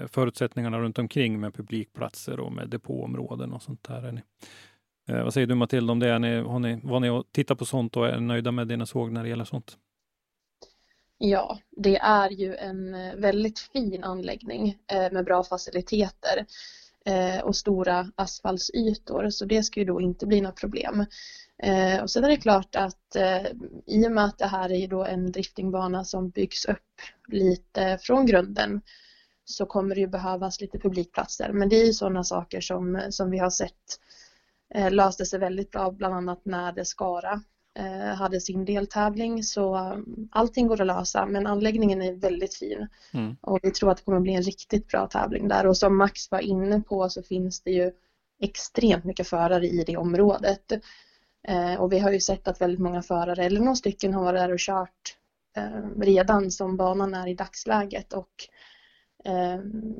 [0.07, 4.03] förutsättningarna runt omkring med publikplatser och med depåområden och sånt där.
[4.03, 4.21] Är ni,
[5.05, 6.09] vad säger du Matilda om det?
[6.09, 8.77] Är ni, har ni, var ni och tittat på sånt och är nöjda med det
[8.77, 9.77] ni såg när det gäller sånt?
[11.23, 16.45] Ja, det är ju en eh, väldigt fin anläggning eh, med bra faciliteter
[17.05, 21.05] eh, och stora asfaltsytor så det ska ju då inte bli något problem.
[22.01, 23.15] Och sen är det klart att
[23.85, 28.25] i och med att det här är då en driftingbana som byggs upp lite från
[28.25, 28.81] grunden
[29.45, 33.31] så kommer det ju behövas lite publikplatser men det är ju sådana saker som, som
[33.31, 33.99] vi har sett
[34.89, 37.41] löste sig väldigt bra bland annat när det Skara
[38.17, 39.95] hade sin deltävling så
[40.31, 42.87] allting går att lösa men anläggningen är väldigt fin.
[43.13, 43.35] Mm.
[43.41, 45.67] och vi tror att det kommer bli en riktigt bra tävling där.
[45.67, 47.91] Och som Max var inne på så finns det ju
[48.41, 50.71] extremt mycket förare i det området.
[51.79, 54.53] Och vi har ju sett att väldigt många förare eller några stycken har varit där
[54.53, 55.17] och kört
[56.01, 58.13] redan som banan är i dagsläget.
[58.13, 58.31] Och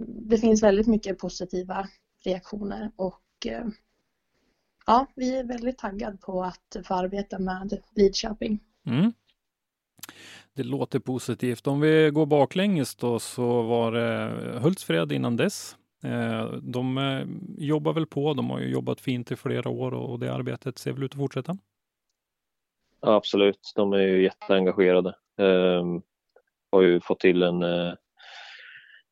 [0.07, 1.88] det finns väldigt mycket positiva
[2.25, 3.47] reaktioner och
[4.86, 8.60] ja, vi är väldigt taggade på att få arbeta med Lidköping.
[8.86, 9.13] Mm.
[10.54, 11.67] Det låter positivt.
[11.67, 15.78] Om vi går baklänges då så var det Hultsfred innan dess.
[16.62, 17.00] De
[17.58, 18.34] jobbar väl på.
[18.34, 21.17] De har ju jobbat fint i flera år och det arbetet ser väl ut att
[21.17, 21.58] fortsätta?
[23.02, 23.74] Ja, absolut.
[23.76, 25.15] De är ju jätteengagerade.
[25.38, 26.02] Um,
[26.72, 28.11] har ju fått till en uh, en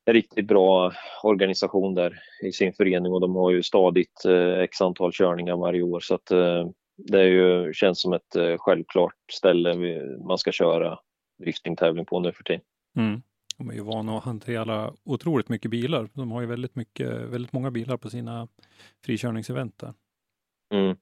[0.06, 5.12] riktigt bra organisation där i sin förening och de har ju stadigt eh, x antal
[5.14, 9.78] körningar varje år så att eh, det är ju, känns som ett eh, självklart ställe
[9.78, 11.00] vi, man ska köra
[11.44, 12.62] driftingtävling på nu för tiden.
[12.98, 13.22] Mm.
[13.58, 16.10] De är ju vana att hantera otroligt mycket bilar.
[16.14, 18.48] De har ju väldigt, mycket, väldigt många bilar på sina
[19.06, 19.94] frikörningsevent där.
[20.74, 20.98] Mm.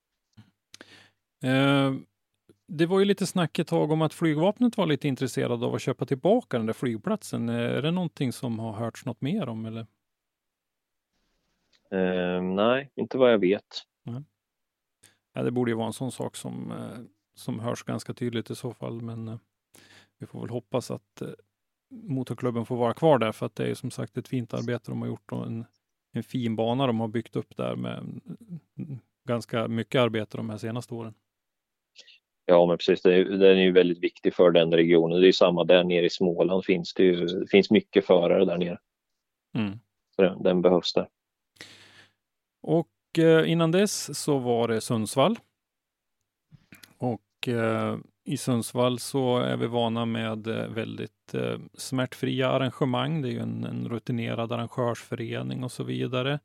[2.70, 5.76] Eh, det var ju lite snack ett tag om att flygvapnet var lite intresserade av
[5.76, 7.50] att köpa tillbaka den där flygplatsen.
[7.50, 9.88] Är det någonting som har hörts något mer om eller?
[11.94, 13.84] Uh, nej, inte vad jag vet.
[14.04, 14.24] Nej.
[15.38, 17.00] Ja, det borde ju vara en sån sak som, eh,
[17.36, 19.38] som hörs ganska tydligt i så fall, men eh,
[20.18, 21.30] vi får väl hoppas att eh,
[21.90, 25.02] motorklubben får vara kvar där för att det är som sagt ett fint arbete de
[25.02, 25.66] har gjort och en,
[26.12, 30.58] en fin bana de har byggt upp där med mm, ganska mycket arbete de här
[30.58, 31.14] senaste åren.
[32.50, 33.02] Ja, men precis.
[33.02, 35.22] Den är ju väldigt viktig för den regionen.
[35.22, 37.26] Det är samma där nere i Småland finns det ju.
[37.26, 38.78] Det finns mycket förare där nere.
[39.56, 39.80] Mm.
[40.16, 41.08] Så den, den behövs där.
[42.62, 45.40] Och eh, innan dess så var det Sundsvall.
[46.98, 51.12] Och eh, i Sundsvall så är vi vana med eh, väldigt
[51.74, 53.22] smärtfria arrangemang.
[53.22, 56.40] Det är ju en, en rutinerad arrangörsförening och så vidare.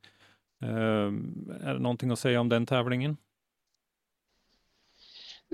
[1.61, 3.17] Är det någonting att säga om den tävlingen?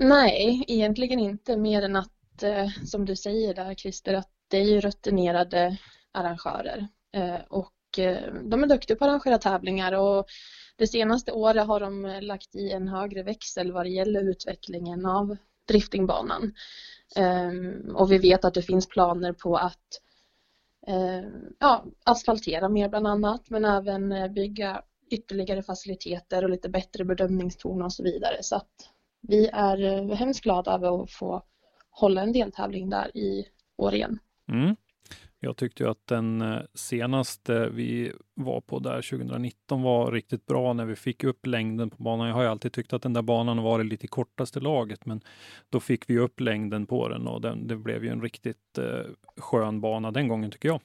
[0.01, 4.63] Nej, egentligen inte mer än att, eh, som du säger där Christer, att det är
[4.63, 5.77] ju rutinerade
[6.11, 10.25] arrangörer eh, och eh, de är duktiga på att arrangera tävlingar och
[10.77, 15.37] det senaste året har de lagt i en högre växel vad det gäller utvecklingen av
[15.67, 16.53] driftingbanan.
[17.15, 20.01] Ehm, och vi vet att det finns planer på att
[20.87, 24.81] ehm, ja, asfaltera mer bland annat men även bygga
[25.11, 28.37] ytterligare faciliteter och lite bättre bedömningstorn och så vidare.
[28.41, 28.89] Så att
[29.21, 31.43] vi är hemskt glada över att få
[31.89, 33.45] hålla en deltävling där i
[33.77, 34.19] år igen.
[34.47, 34.75] Mm.
[35.41, 40.73] Jag tyckte ju att den eh, senaste vi var på där 2019 var riktigt bra
[40.73, 42.27] när vi fick upp längden på banan.
[42.27, 45.21] Jag har ju alltid tyckt att den där banan varit lite kortaste laget, men
[45.69, 49.11] då fick vi upp längden på den och den, det blev ju en riktigt eh,
[49.37, 50.81] skön bana den gången tycker jag.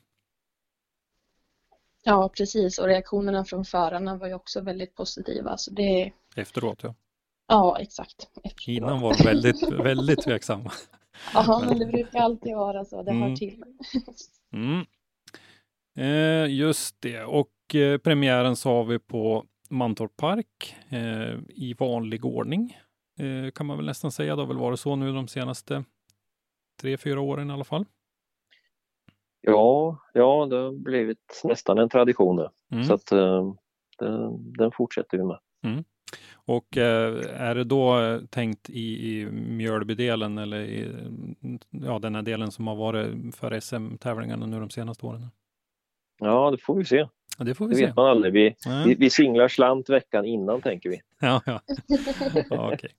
[2.03, 2.79] Ja, precis.
[2.79, 5.57] Och reaktionerna från förarna var ju också väldigt positiva.
[5.57, 6.13] Så det...
[6.37, 6.95] Efteråt, ja.
[7.47, 8.31] Ja, exakt.
[8.45, 8.69] Efteråt.
[8.69, 10.73] Innan var de väldigt, väldigt tveksamma.
[11.35, 13.03] Ja, men det brukar alltid vara så.
[13.03, 13.23] Det mm.
[13.23, 13.65] hör till.
[14.53, 14.85] Mm.
[15.97, 17.25] Eh, just det.
[17.25, 22.79] Och eh, premiären sa vi på Mantorp Park eh, i vanlig ordning.
[23.19, 24.37] Eh, kan man väl nästan säga.
[24.37, 25.85] Det har väl varit så nu de senaste
[26.81, 27.85] tre, fyra åren i alla fall.
[29.41, 32.49] Ja, ja det har blivit nästan en tradition nu.
[32.73, 32.85] Mm.
[32.85, 33.53] Så att eh,
[33.99, 35.39] den, den, fortsätter vi med.
[35.65, 35.85] Mm.
[36.47, 40.89] Och eh, är det då tänkt i, i Mjölbydelen eller i
[41.71, 45.27] ja, den här delen som har varit för SM-tävlingarna nu de senaste åren?
[46.19, 47.07] Ja, det får vi se.
[47.39, 47.87] Ja, det får vi det se.
[47.87, 48.33] vet man aldrig.
[48.33, 48.55] Vi,
[48.87, 51.01] vi, vi, singlar slant veckan innan tänker vi.
[51.21, 51.61] Ja, ja.
[52.51, 52.91] ja, okay.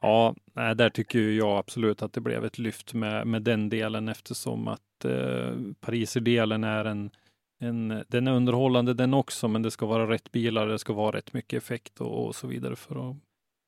[0.00, 0.34] ja
[0.74, 5.04] där tycker jag absolut att det blev ett lyft med, med den delen eftersom att
[5.04, 7.10] eh, Pariserdelen är en
[7.58, 11.16] en, den är underhållande den också, men det ska vara rätt bilar, det ska vara
[11.16, 13.16] rätt mycket effekt och, och så vidare för att,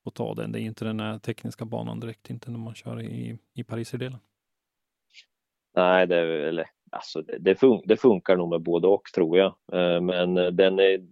[0.06, 0.52] att, ta den.
[0.52, 4.18] Det är inte den här tekniska banan direkt, inte när man kör i, i Pariserdelen.
[5.76, 9.54] Nej, det, eller, alltså, det, fun det, funkar nog med både och tror jag.
[9.72, 11.06] Eh, men den är,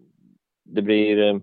[0.65, 1.39] det blir eh,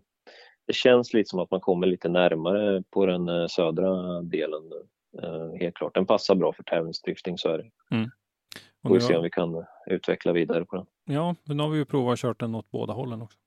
[0.67, 4.61] det känns lite som att man kommer lite närmare på den eh, södra delen.
[5.59, 7.95] Helt klart, den passar bra för tävlingsdrifting, så är det.
[7.95, 8.09] Mm.
[8.83, 10.85] Och får vi se om vi kan utveckla vidare på den.
[11.05, 13.37] Ja, nu har vi ju provat kört den åt båda hållen också.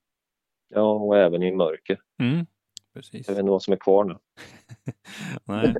[0.68, 2.00] Ja, och även i mörker.
[2.22, 2.46] Mm,
[2.94, 3.28] precis.
[3.28, 4.16] Jag vet inte vad som är kvar nu.
[5.44, 5.74] Nej.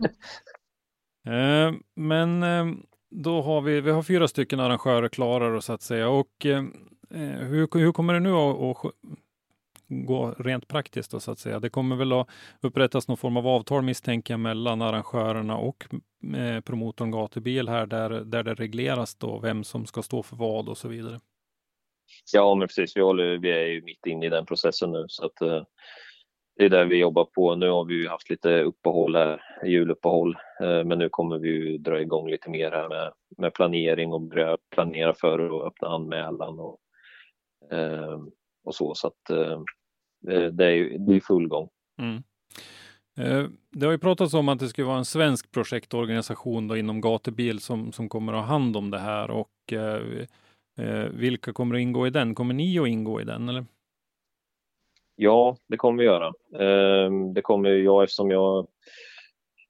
[1.26, 2.66] eh, men eh,
[3.10, 6.08] då har vi, vi har fyra stycken arrangörer klara då, så att säga.
[6.08, 6.58] Och eh,
[7.10, 8.92] eh hur, hur kommer det nu att, att
[9.88, 11.60] gå rent praktiskt då, så att säga?
[11.60, 12.28] Det kommer väl att
[12.62, 15.84] upprättas någon form av avtal misstänker jag mellan arrangörerna och
[16.36, 20.68] eh, promotorn Gatubil här där, där det regleras då vem som ska stå för vad
[20.68, 21.20] och så vidare.
[22.32, 22.96] Ja, men precis.
[22.96, 25.62] Vi, håller, vi är ju mitt inne i den processen nu så att eh,
[26.56, 27.54] det är där vi jobbar på.
[27.54, 31.78] Nu har vi ju haft lite uppehåll här, juluppehåll, eh, men nu kommer vi ju
[31.78, 36.58] dra igång lite mer här med, med planering och börja planera för att öppna anmälan
[36.60, 36.78] och,
[37.72, 38.18] eh,
[38.66, 38.94] och så.
[38.94, 39.60] Så att eh,
[40.50, 41.68] det är ju det är full gång.
[41.98, 42.22] Mm.
[43.18, 47.00] Eh, det har ju pratats om att det ska vara en svensk projektorganisation då inom
[47.00, 50.26] gatubil som, som kommer att ha hand om det här och eh,
[50.78, 52.34] Eh, vilka kommer att ingå i den?
[52.34, 53.48] Kommer ni att ingå i den?
[53.48, 53.64] Eller?
[55.16, 56.26] Ja, det kommer vi göra.
[56.54, 58.66] Eh, det kommer jag eftersom jag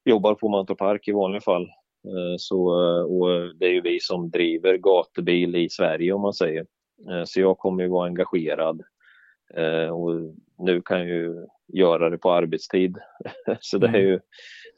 [0.04, 1.62] jobbar på Mantorp Park i vanliga fall.
[2.04, 2.66] Eh, så,
[3.04, 6.66] och det är ju vi som driver gatubil i Sverige om man säger.
[7.10, 8.82] Eh, så jag kommer ju vara engagerad.
[9.54, 12.98] Eh, och nu kan jag ju göra det på arbetstid.
[13.60, 14.20] så det är ju,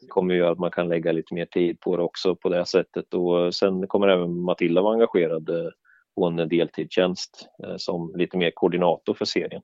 [0.08, 3.14] kommer ju att man kan lägga lite mer tid på det också på det sättet.
[3.14, 5.70] Och sen kommer även Matilda vara engagerad eh,
[6.14, 9.62] på en deltidstjänst som lite mer koordinator för serien.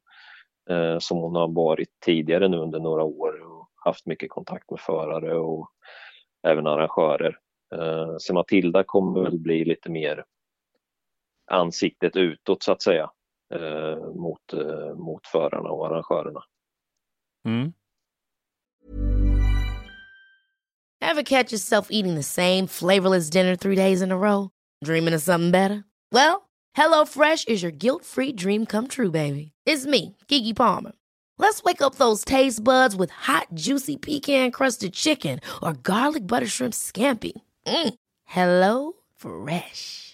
[0.98, 5.34] Som hon har varit tidigare nu under några år och haft mycket kontakt med förare
[5.34, 5.70] och
[6.46, 7.38] även arrangörer.
[8.18, 10.24] Så Matilda kommer väl bli lite mer
[11.50, 13.10] ansiktet utåt så att säga
[14.14, 14.52] mot,
[14.96, 16.40] mot förarna och arrangörerna.
[17.46, 17.72] Mm.
[21.00, 24.50] Have catch yourself eating the same flavorless dinner three days in a row?
[24.84, 25.84] Dreaming of something better?
[26.12, 29.52] Well, hello fresh is your guilt-free dream come true, baby.
[29.66, 30.92] It's me, Gigi Palmer.
[31.38, 36.74] Let's wake up those taste buds with hot, juicy pecan-crusted chicken or garlic butter shrimp
[36.74, 37.32] scampi.
[37.66, 37.94] Mm.
[38.24, 40.13] Hello Fresh.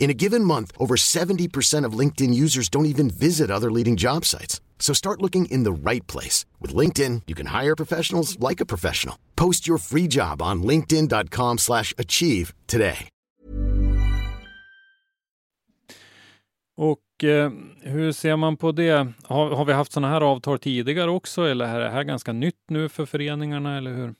[0.00, 4.24] In a given month, over 70% of LinkedIn users don't even visit other leading job
[4.24, 4.60] sites.
[4.78, 6.46] So start looking in the right place.
[6.58, 9.16] With LinkedIn, you can hire professionals like a professional.
[9.36, 13.08] Post your free job on linkedin.com slash achieve today.
[16.76, 19.12] Och eh, hur ser man på det?
[19.24, 22.70] Har, har vi haft sådana här avtal tidigare också eller är det här ganska nytt
[22.70, 24.14] nu för föreningarna eller hur?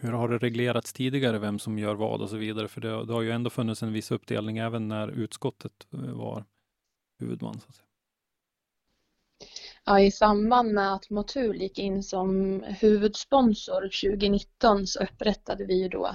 [0.00, 2.68] Hur har det reglerats tidigare vem som gör vad och så vidare?
[2.68, 6.44] För det, det har ju ändå funnits en viss uppdelning även när utskottet eh, var
[7.18, 7.60] huvudman.
[7.60, 7.86] Så att säga.
[9.84, 15.88] Ja, I samband med att Motul gick in som huvudsponsor 2019 så upprättade vi ju
[15.88, 16.06] då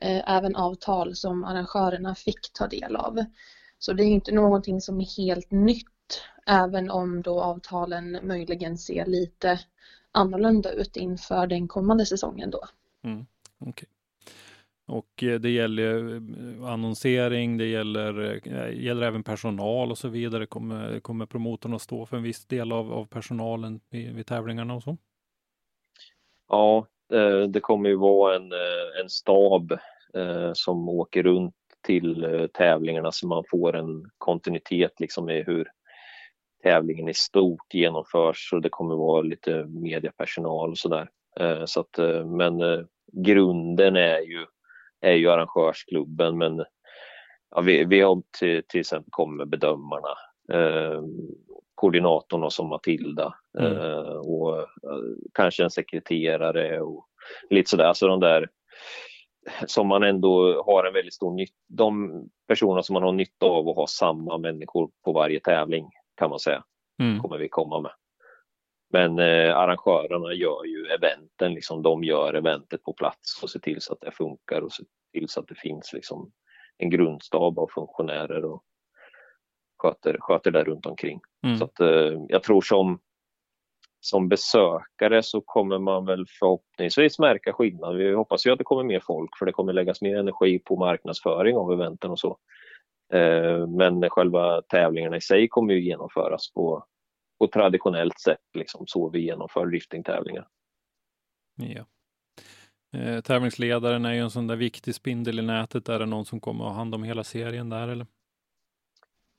[0.00, 3.24] eh, även avtal som arrangörerna fick ta del av.
[3.78, 9.06] Så det är inte någonting som är helt nytt, även om då avtalen möjligen ser
[9.06, 9.60] lite
[10.12, 12.64] annorlunda ut inför den kommande säsongen då.
[13.04, 13.26] Mm,
[13.58, 13.88] okay.
[14.86, 20.46] Och eh, det gäller eh, annonsering, det gäller, eh, gäller även personal och så vidare.
[20.46, 24.74] Kommer, kommer promotorn att stå för en viss del av, av personalen vid, vid tävlingarna
[24.74, 24.96] och så?
[26.48, 26.86] Ja,
[27.48, 28.52] det kommer ju vara en,
[29.02, 29.78] en stab
[30.52, 35.68] som åker runt till tävlingarna så man får en kontinuitet liksom i hur
[36.62, 41.08] tävlingen i stort genomförs och det kommer vara lite mediepersonal och sådär.
[41.66, 44.46] Så att, men grunden är ju
[45.04, 46.64] är ju arrangörsklubben men
[47.50, 50.08] ja, vi, vi har till, till exempel kommit med bedömarna,
[50.52, 51.02] eh,
[51.74, 53.72] koordinatorn och som Matilda mm.
[53.72, 54.66] eh, och eh,
[55.34, 57.06] kanske en sekreterare och
[57.50, 58.48] lite sådär, alltså de där
[59.66, 62.12] som man ändå har en väldigt stor nytta, de
[62.48, 66.38] personer som man har nytta av att ha samma människor på varje tävling kan man
[66.38, 66.64] säga,
[67.00, 67.20] mm.
[67.20, 67.92] kommer vi komma med.
[68.94, 73.80] Men eh, arrangörerna gör ju eventen, liksom, de gör eventet på plats och ser till
[73.80, 76.32] så att det funkar och ser till så att det finns liksom,
[76.78, 78.62] en grundstab av funktionärer och
[79.78, 81.20] sköter, sköter det runt omkring.
[81.44, 81.56] Mm.
[81.56, 82.98] Så att, eh, jag tror som,
[84.00, 87.96] som besökare så kommer man väl förhoppningsvis märka skillnad.
[87.96, 90.76] Vi hoppas ju att det kommer mer folk för det kommer läggas mer energi på
[90.76, 92.38] marknadsföring av eventen och så.
[93.12, 96.84] Eh, men själva tävlingarna i sig kommer ju genomföras på
[97.38, 100.48] på traditionellt sätt, liksom, så vi genomför driftingtävlingar.
[101.56, 101.86] Ja.
[102.98, 105.88] Eh, tävlingsledaren är ju en sån där viktig spindel i nätet.
[105.88, 108.06] Är det någon som kommer att ha hand om hela serien där eller?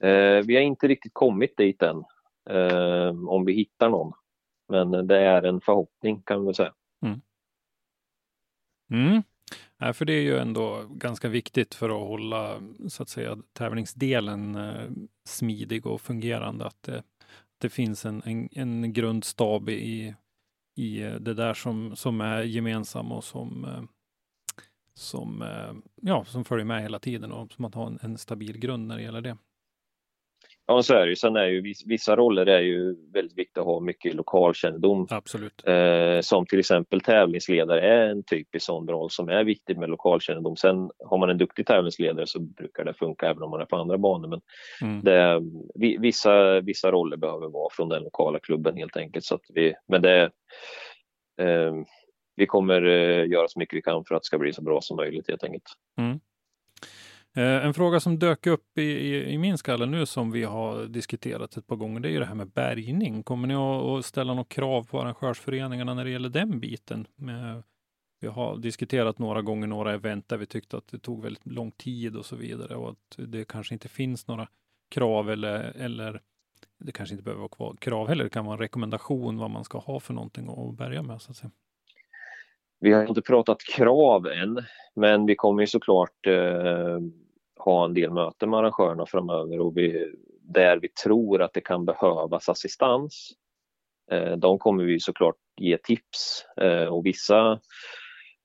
[0.04, 2.04] Eh, vi har inte riktigt kommit dit än,
[2.50, 4.14] eh, om vi hittar någon.
[4.68, 6.74] Men det är en förhoppning kan vi säga.
[7.06, 7.22] Mm.
[8.92, 9.24] Mm.
[9.78, 14.56] Ja, för det är ju ändå ganska viktigt för att hålla så att säga tävlingsdelen
[14.56, 14.90] eh,
[15.28, 16.66] smidig och fungerande.
[16.66, 17.04] Att det
[17.66, 20.16] det finns en, en, en grundstab i,
[20.76, 23.84] i eh, det där som, som är gemensam och som, eh,
[24.94, 28.58] som, eh, ja, som följer med hela tiden och som att ha en, en stabil
[28.58, 29.38] grund när det gäller det.
[30.68, 31.16] Ja, så är det.
[31.16, 35.08] Sen är ju vissa roller är ju väldigt viktigt att ha mycket lokalkännedom.
[35.10, 35.68] Absolut.
[35.68, 40.56] Eh, som till exempel tävlingsledare är en typisk sån roll som är viktig med lokalkännedom.
[40.56, 43.76] Sen har man en duktig tävlingsledare så brukar det funka även om man är på
[43.76, 44.28] andra banor.
[44.28, 44.42] Men
[44.82, 45.04] mm.
[45.04, 45.42] det,
[46.00, 49.26] vissa, vissa roller behöver vara från den lokala klubben helt enkelt.
[49.26, 50.24] Så att vi, men det,
[51.42, 51.74] eh,
[52.36, 54.82] vi kommer eh, göra så mycket vi kan för att det ska bli så bra
[54.82, 55.64] som möjligt helt enkelt.
[55.98, 56.20] Mm.
[57.38, 60.86] Eh, en fråga som dök upp i, i, i, min skalle nu som vi har
[60.86, 63.24] diskuterat ett par gånger, det är ju det här med bärgning.
[63.24, 67.08] Kommer ni att ställa några krav på arrangörsföreningarna när det gäller den biten?
[67.22, 67.60] Eh,
[68.20, 71.72] vi har diskuterat några gånger några event där vi tyckte att det tog väldigt lång
[71.72, 74.48] tid och så vidare och att det kanske inte finns några
[74.90, 76.22] krav eller, eller
[76.80, 78.24] det kanske inte behöver vara krav heller.
[78.24, 81.22] Det kan vara en rekommendation vad man ska ha för någonting att bärga med.
[81.22, 81.52] Så att säga.
[82.80, 84.64] Vi har inte pratat krav än,
[84.96, 87.00] men vi kommer ju såklart eh,
[87.66, 91.86] ha en del möten med arrangörerna framöver och vi, där vi tror att det kan
[91.86, 93.32] behövas assistans.
[94.12, 97.60] Eh, de kommer vi såklart ge tips eh, och vissa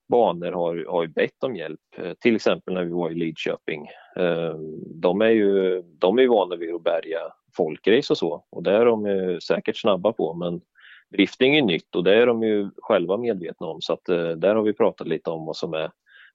[0.08, 3.86] banor har, har ju bett om hjälp, eh, till exempel när vi var i Lidköping.
[4.16, 4.54] Eh,
[4.94, 7.20] de är ju, de är ju vana vid att bärga
[7.56, 10.60] folkrace och så och det är de ju säkert snabba på men
[11.10, 14.54] drifting är nytt och det är de ju själva medvetna om så att eh, där
[14.54, 15.90] har vi pratat lite om vad som är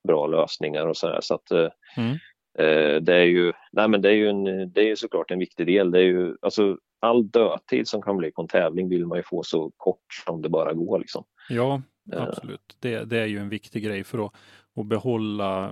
[0.07, 1.21] bra lösningar och så här.
[1.21, 2.17] Så att, eh, mm.
[2.57, 5.67] Eh, det är ju, nej men det är ju en, det är såklart en viktig
[5.67, 5.91] del.
[5.91, 9.23] Det är ju, alltså, all dödtid som kan bli på en tävling vill man ju
[9.23, 10.99] få så kort som det bara går.
[10.99, 11.23] Liksom.
[11.49, 11.81] Ja,
[12.11, 12.77] absolut.
[12.79, 14.33] Det, det är ju en viktig grej för att,
[14.75, 15.65] att behålla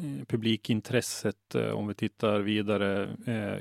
[0.00, 3.08] eh, publikintresset om vi tittar vidare.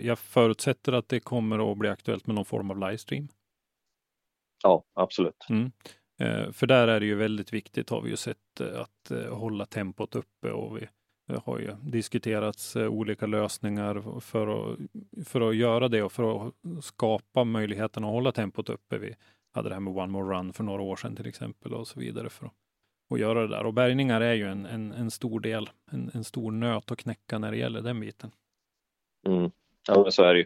[0.01, 3.28] Jag förutsätter att det kommer att bli aktuellt med någon form av livestream.
[4.63, 5.45] Ja, absolut.
[5.49, 5.71] Mm.
[6.53, 10.51] För där är det ju väldigt viktigt har vi ju sett att hålla tempot uppe
[10.51, 10.88] och vi
[11.28, 14.80] det har ju diskuterats eh, olika lösningar för att,
[15.28, 18.97] för att göra det och för att skapa möjligheten att hålla tempot uppe.
[18.97, 19.15] Vi
[19.53, 21.99] hade det här med One More Run för några år sedan till exempel och så
[21.99, 22.53] vidare för att,
[23.13, 23.65] att göra det där.
[23.65, 27.39] Och bärgningar är ju en, en, en stor del, en, en, stor nöt att knäcka
[27.39, 28.32] när det gäller den biten.
[29.28, 29.51] Mm.
[29.88, 30.45] Ja, men så är det ju.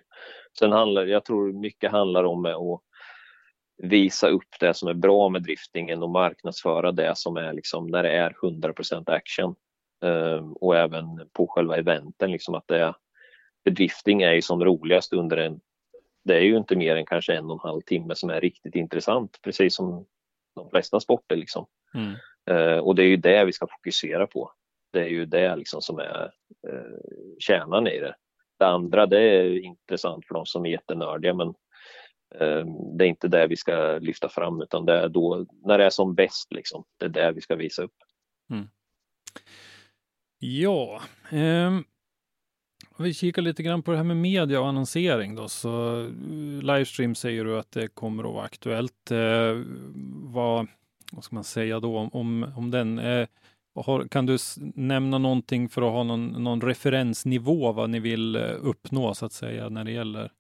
[0.60, 2.82] Sen handlar, jag tror mycket handlar om att
[3.78, 8.04] visa upp det som är bra med driftingen och marknadsföra det som är liksom när
[8.04, 9.56] det är 100% action.
[10.02, 12.96] Ehm, och även på själva eventen liksom att det är,
[13.70, 15.60] drifting är ju som roligast under en
[16.28, 18.76] det är ju inte mer än kanske en och en halv timme som är riktigt
[18.76, 20.06] intressant, precis som
[20.56, 21.36] de flesta sporter.
[21.36, 21.66] Liksom.
[21.94, 22.14] Mm.
[22.52, 24.52] Uh, och det är ju det vi ska fokusera på.
[24.94, 26.32] Det är ju det liksom som är
[26.68, 26.98] uh,
[27.40, 28.16] kärnan i det.
[28.60, 31.48] Det andra det är intressant för de som är jättenördiga men
[32.42, 32.66] uh,
[32.98, 35.90] det är inte det vi ska lyfta fram utan det är då när det är
[35.90, 36.54] som bäst.
[36.54, 36.84] Liksom.
[36.98, 37.96] Det är det vi ska visa upp.
[38.52, 38.68] Mm.
[40.40, 41.80] Ja, eh,
[42.98, 45.50] vi kikar lite grann på det här med media och annonsering då.
[45.50, 46.12] Så eh,
[46.62, 49.12] livestream säger du att det kommer att vara aktuellt.
[49.12, 49.64] Eh,
[50.24, 50.68] vad,
[51.12, 53.00] vad ska man säga då om, om den?
[53.00, 53.28] Eh,
[53.76, 54.38] har, kan du
[54.76, 59.34] nämna någonting för att ha någon, någon referensnivå vad ni vill eh, uppnå så att
[59.34, 60.32] säga när det gäller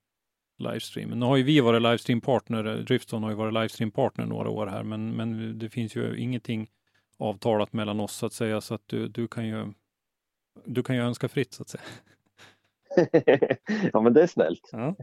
[0.57, 1.09] livestream?
[1.09, 4.83] Nu har ju vi varit livestreampartner, eh, Driftstone har ju varit livestreampartner några år här,
[4.83, 6.69] men, men det finns ju ingenting
[7.17, 9.73] avtalat mellan oss så att säga, så att du, du kan ju
[10.65, 11.83] du kan ju önska fritt så att säga.
[13.93, 14.69] ja men det är snällt.
[14.71, 14.95] Ja.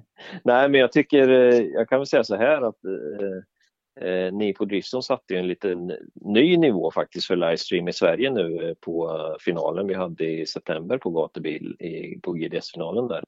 [0.44, 4.52] Nej men jag tycker, eh, jag kan väl säga så här att eh, eh ni
[4.52, 8.74] på Driftston satte ju en liten ny nivå faktiskt för livestream i Sverige nu eh,
[8.80, 13.24] på finalen vi hade i september på gatubil i, på GDS-finalen där.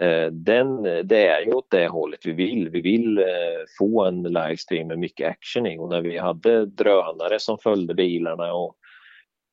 [0.00, 2.68] Eh, den, det är ju åt det hållet vi vill.
[2.68, 3.24] Vi vill eh,
[3.78, 8.52] få en livestream med mycket action i och när vi hade drönare som följde bilarna
[8.52, 8.76] och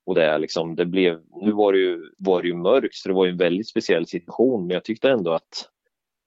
[0.06, 3.14] och det, liksom, det blev, nu var det, ju, var det ju mörkt så det
[3.14, 5.68] var en väldigt speciell situation men jag tyckte ändå att,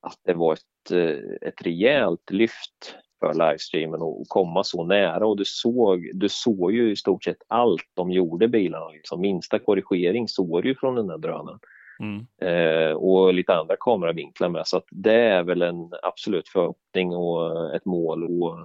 [0.01, 5.37] att det var ett, eh, ett rejält lyft för livestreamen att komma så nära och
[5.37, 8.89] du såg, du såg ju i stort sett allt de gjorde bilarna.
[8.89, 9.21] Liksom.
[9.21, 11.59] Minsta korrigering såg du från den där drönaren.
[11.99, 12.27] Mm.
[12.41, 17.75] Eh, och lite andra kameravinklar med så att det är väl en absolut förhoppning och
[17.75, 18.59] ett mål och,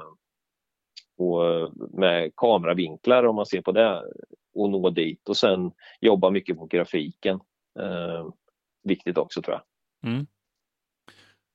[1.19, 4.03] och med kameravinklar om man ser på det
[4.55, 7.41] och nå dit och sen jobba mycket på grafiken.
[7.81, 8.29] Eh,
[8.83, 10.11] viktigt också tror jag.
[10.11, 10.27] Mm.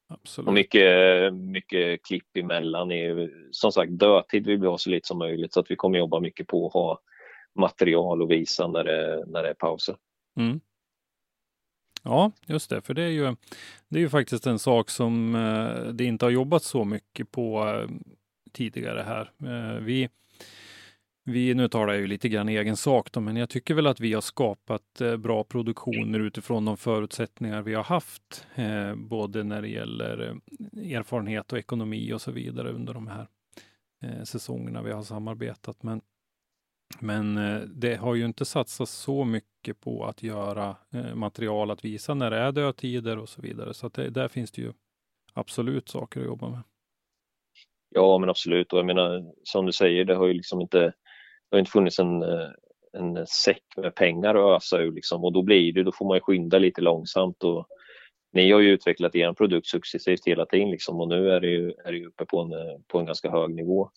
[0.10, 0.48] Absolut.
[0.48, 2.92] Och mycket, mycket klipp emellan.
[2.92, 6.00] Är, som sagt, dödtid vill vi ha så lite som möjligt så att vi kommer
[6.00, 7.00] jobba mycket på att ha
[7.56, 9.96] material och visa när det, när det är pauser.
[10.38, 10.60] Mm.
[12.04, 13.36] Ja, just det, för det är ju,
[13.88, 17.68] det är ju faktiskt en sak som eh, det inte har jobbat så mycket på
[17.68, 17.90] eh,
[18.52, 19.32] tidigare här.
[19.44, 20.10] Eh, vi
[21.28, 23.88] vi, nu talar jag ju lite grann i egen sak då, men jag tycker väl
[23.88, 29.44] att vi har skapat eh, bra produktioner utifrån de förutsättningar vi har haft, eh, både
[29.44, 33.28] när det gäller eh, erfarenhet och ekonomi och så vidare under de här
[34.04, 35.84] eh, säsongerna vi har samarbetat.
[35.84, 36.02] Men,
[37.00, 41.86] men eh, det har ju inte satsats så mycket på att göra eh, material att
[41.86, 43.74] visa när det är dödtider och så vidare.
[43.74, 44.74] Så att det, där finns det ju
[45.34, 46.62] absolut saker att jobba med.
[47.90, 48.74] Ja, men absolut.
[48.74, 50.94] Och jag menar, som du säger, det har ju liksom inte
[51.52, 52.50] har inte funnits en, eh,
[52.94, 56.20] en säck med pengar att ösa ur liksom, och då blir det, då får man
[56.22, 57.68] skynda lite långsamt och
[58.34, 61.74] ni har ju utvecklat er produkt successivt hela tiden liksom, och nu är det ju,
[61.86, 63.90] är det uppe på en, på en ganska hög nivå.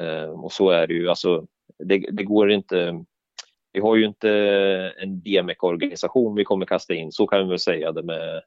[0.00, 1.46] Eh, och så är det ju, alltså
[1.78, 3.04] det, det går inte
[3.72, 4.30] vi har ju inte
[4.96, 8.42] en DMEC-organisation vi kommer kasta in, så kan vi väl säga det med,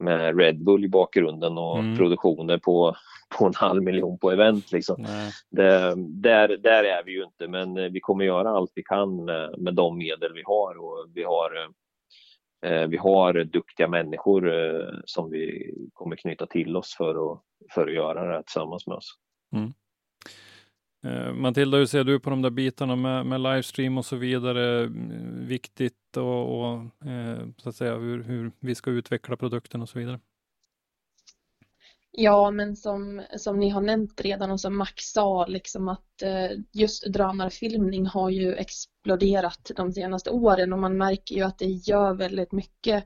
[0.00, 1.96] med Red Bull i bakgrunden och mm.
[1.96, 2.96] produktioner på
[3.38, 4.72] på en halv miljon på event.
[4.72, 5.06] Liksom.
[5.50, 9.24] Det, där, där är vi ju inte, men eh, vi kommer göra allt vi kan
[9.24, 11.50] med, med de medel vi har och vi har
[12.66, 17.40] eh, vi har duktiga människor eh, som vi kommer knyta till oss för att,
[17.74, 19.14] för att göra det här tillsammans med oss.
[19.56, 19.72] Mm.
[21.04, 24.84] Eh, Matilda, hur ser du på de där bitarna med, med livestream och så vidare?
[24.84, 29.88] Mm, viktigt och, och eh, så att säga hur, hur vi ska utveckla produkten och
[29.88, 30.20] så vidare?
[32.12, 36.50] Ja, men som, som ni har nämnt redan och som Max sa, liksom att eh,
[36.72, 42.14] just drönarfilmning har ju exploderat de senaste åren och man märker ju att det gör
[42.14, 43.04] väldigt mycket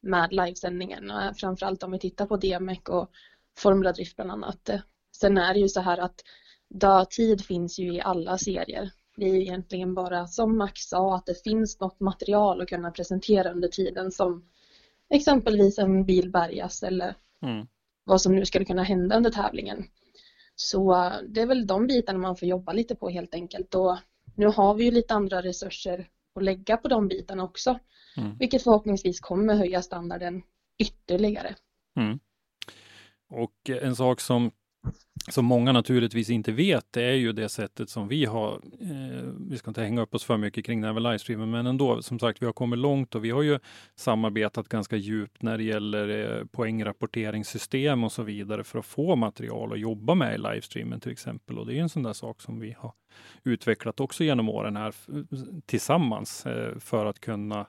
[0.00, 3.10] med livesändningen, eh, framförallt om vi tittar på DMEC och
[3.58, 4.68] Formula Drift bland annat.
[4.68, 4.80] Eh,
[5.16, 6.20] sen är det ju så här att
[6.68, 8.90] dödtid finns ju i alla serier.
[9.16, 13.52] Det är egentligen bara som Max sa att det finns något material att kunna presentera
[13.52, 14.44] under tiden som
[15.10, 17.66] exempelvis en bil bärgas eller mm.
[18.04, 19.84] vad som nu skulle kunna hända under tävlingen.
[20.54, 23.98] Så det är väl de bitarna man får jobba lite på helt enkelt och
[24.34, 27.78] nu har vi ju lite andra resurser att lägga på de bitarna också.
[28.16, 28.38] Mm.
[28.38, 30.42] Vilket förhoppningsvis kommer höja standarden
[30.78, 31.54] ytterligare.
[31.96, 32.18] Mm.
[33.28, 34.50] Och en sak som
[35.28, 38.52] som många naturligtvis inte vet, det är ju det sättet som vi har.
[38.80, 41.66] Eh, vi ska inte hänga upp oss för mycket kring det här med livestreamen, men
[41.66, 43.58] ändå, som sagt, vi har kommit långt och vi har ju
[43.96, 49.72] samarbetat ganska djupt när det gäller eh, poängrapporteringssystem och så vidare för att få material
[49.72, 51.58] att jobba med i livestreamen till exempel.
[51.58, 52.92] Och det är en sån där sak som vi har
[53.44, 54.94] utvecklat också genom åren här
[55.66, 57.66] tillsammans eh, för att kunna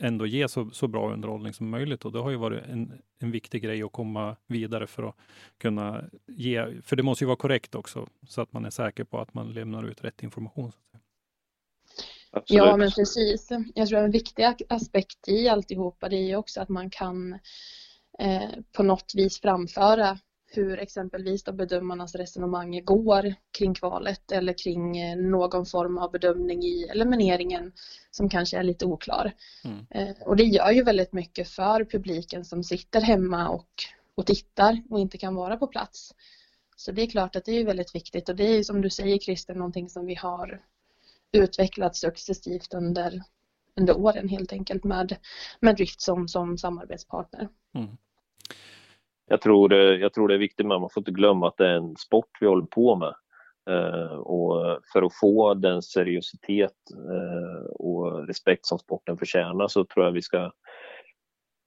[0.00, 2.04] ändå ge så, så bra underhållning som möjligt.
[2.04, 5.16] Och det har ju varit en, en viktig grej att komma vidare för att
[5.58, 9.20] kunna ge, för det måste ju vara korrekt också, så att man är säker på
[9.20, 10.72] att man lämnar ut rätt information.
[12.30, 12.64] Absolut.
[12.64, 13.48] Ja, men precis.
[13.74, 17.32] Jag tror en viktig aspekt i alltihopa det är ju också att man kan
[18.18, 20.18] eh, på något vis framföra
[20.56, 26.62] hur exempelvis då bedömarnas resonemang går kring kvalet eller kring eh, någon form av bedömning
[26.62, 27.72] i elimineringen
[28.10, 29.32] som kanske är lite oklar.
[29.64, 29.86] Mm.
[29.90, 33.68] Eh, och det gör ju väldigt mycket för publiken som sitter hemma och,
[34.14, 36.14] och tittar och inte kan vara på plats.
[36.76, 39.18] Så det är klart att det är väldigt viktigt och det är som du säger
[39.18, 40.62] Christer någonting som vi har
[41.32, 43.22] utvecklat successivt under,
[43.76, 45.16] under åren helt enkelt med,
[45.60, 47.48] med Drift som, som samarbetspartner.
[47.74, 47.96] Mm
[49.26, 51.74] jag tror, jag tror det är viktigt, men man får inte glömma att det är
[51.74, 53.14] en sport vi håller på med.
[53.70, 60.04] Uh, och för att få den seriositet uh, och respekt som sporten förtjänar så tror
[60.04, 60.52] jag vi ska,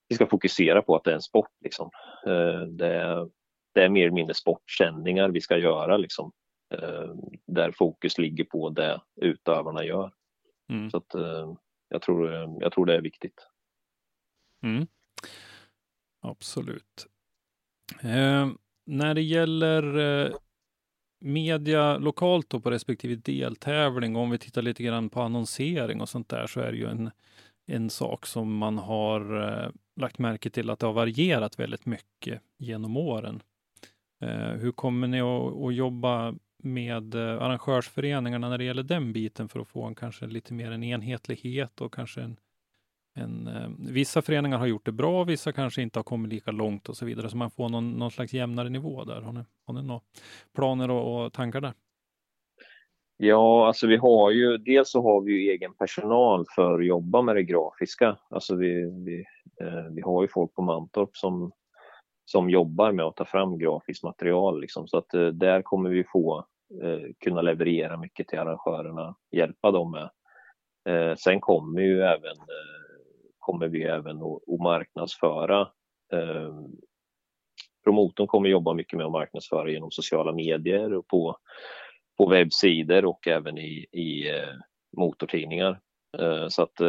[0.07, 1.51] vi ska fokusera på att det är en sport.
[1.63, 1.89] Liksom.
[2.27, 3.29] Uh, det, är,
[3.73, 6.31] det är mer eller mindre sportsändningar vi ska göra, liksom,
[7.47, 10.11] där fokus ligger på det utövarna gör.
[10.69, 10.91] Mm.
[10.91, 11.15] Så att,
[11.89, 13.47] jag, tror, jag tror det är viktigt.
[14.63, 14.87] Mm.
[16.21, 17.07] Absolut.
[18.01, 18.49] Eh,
[18.85, 20.31] när det gäller eh,
[21.19, 26.29] media lokalt då på respektive deltävling, om vi tittar lite grann på annonsering och sånt
[26.29, 27.11] där, så är det ju en,
[27.67, 32.41] en sak som man har eh, lagt märke till att det har varierat väldigt mycket
[32.57, 33.43] genom åren.
[34.21, 39.49] Eh, hur kommer ni att, att jobba med eh, arrangörsföreningarna när det gäller den biten
[39.49, 42.37] för att få en kanske lite mer en enhetlighet och kanske en
[43.17, 46.89] en, eh, vissa föreningar har gjort det bra, vissa kanske inte har kommit lika långt
[46.89, 49.21] och så vidare, så man får någon, någon slags jämnare nivå där.
[49.21, 50.01] Har ni, har ni några
[50.55, 51.73] planer och, och tankar där?
[53.17, 57.21] Ja, alltså vi har ju, dels så har vi ju egen personal för att jobba
[57.21, 58.17] med det grafiska.
[58.29, 59.25] Alltså vi, vi,
[59.61, 61.51] eh, vi har ju folk på Mantorp som,
[62.25, 66.03] som jobbar med att ta fram grafiskt material liksom, så att eh, där kommer vi
[66.03, 66.45] få
[66.83, 70.09] eh, kunna leverera mycket till arrangörerna, hjälpa dem med.
[70.87, 72.76] Eh, sen kommer ju även eh,
[73.47, 75.61] kommer vi även att, marknadsföra.
[76.13, 76.53] Eh,
[77.83, 81.37] promotorn kommer jobba mycket med att marknadsföra genom sociala medier och på,
[82.17, 84.55] på webbsidor och även i, i eh,
[84.97, 85.79] motortidningar.
[86.17, 86.81] Eh, så att,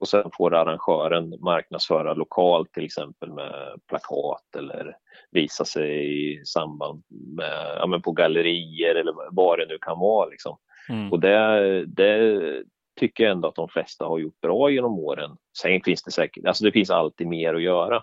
[0.00, 4.96] och sen får arrangören marknadsföra lokalt till exempel med plakat eller
[5.30, 10.28] visa sig i samband med, ja, men på gallerier eller vad det nu kan vara.
[10.28, 10.56] Liksom.
[10.88, 11.12] Mm.
[11.12, 12.64] Och det, det,
[12.96, 15.36] tycker jag ändå att de flesta har gjort bra genom åren.
[15.58, 18.02] Sen finns det säkert, alltså det finns alltid mer att göra.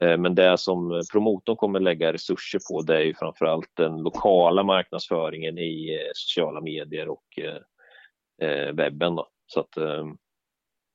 [0.00, 4.62] Eh, men det som promotorn kommer lägga resurser på det är ju framförallt den lokala
[4.62, 9.16] marknadsföringen i eh, sociala medier och eh, webben.
[9.16, 9.28] Då.
[9.46, 9.76] Så att,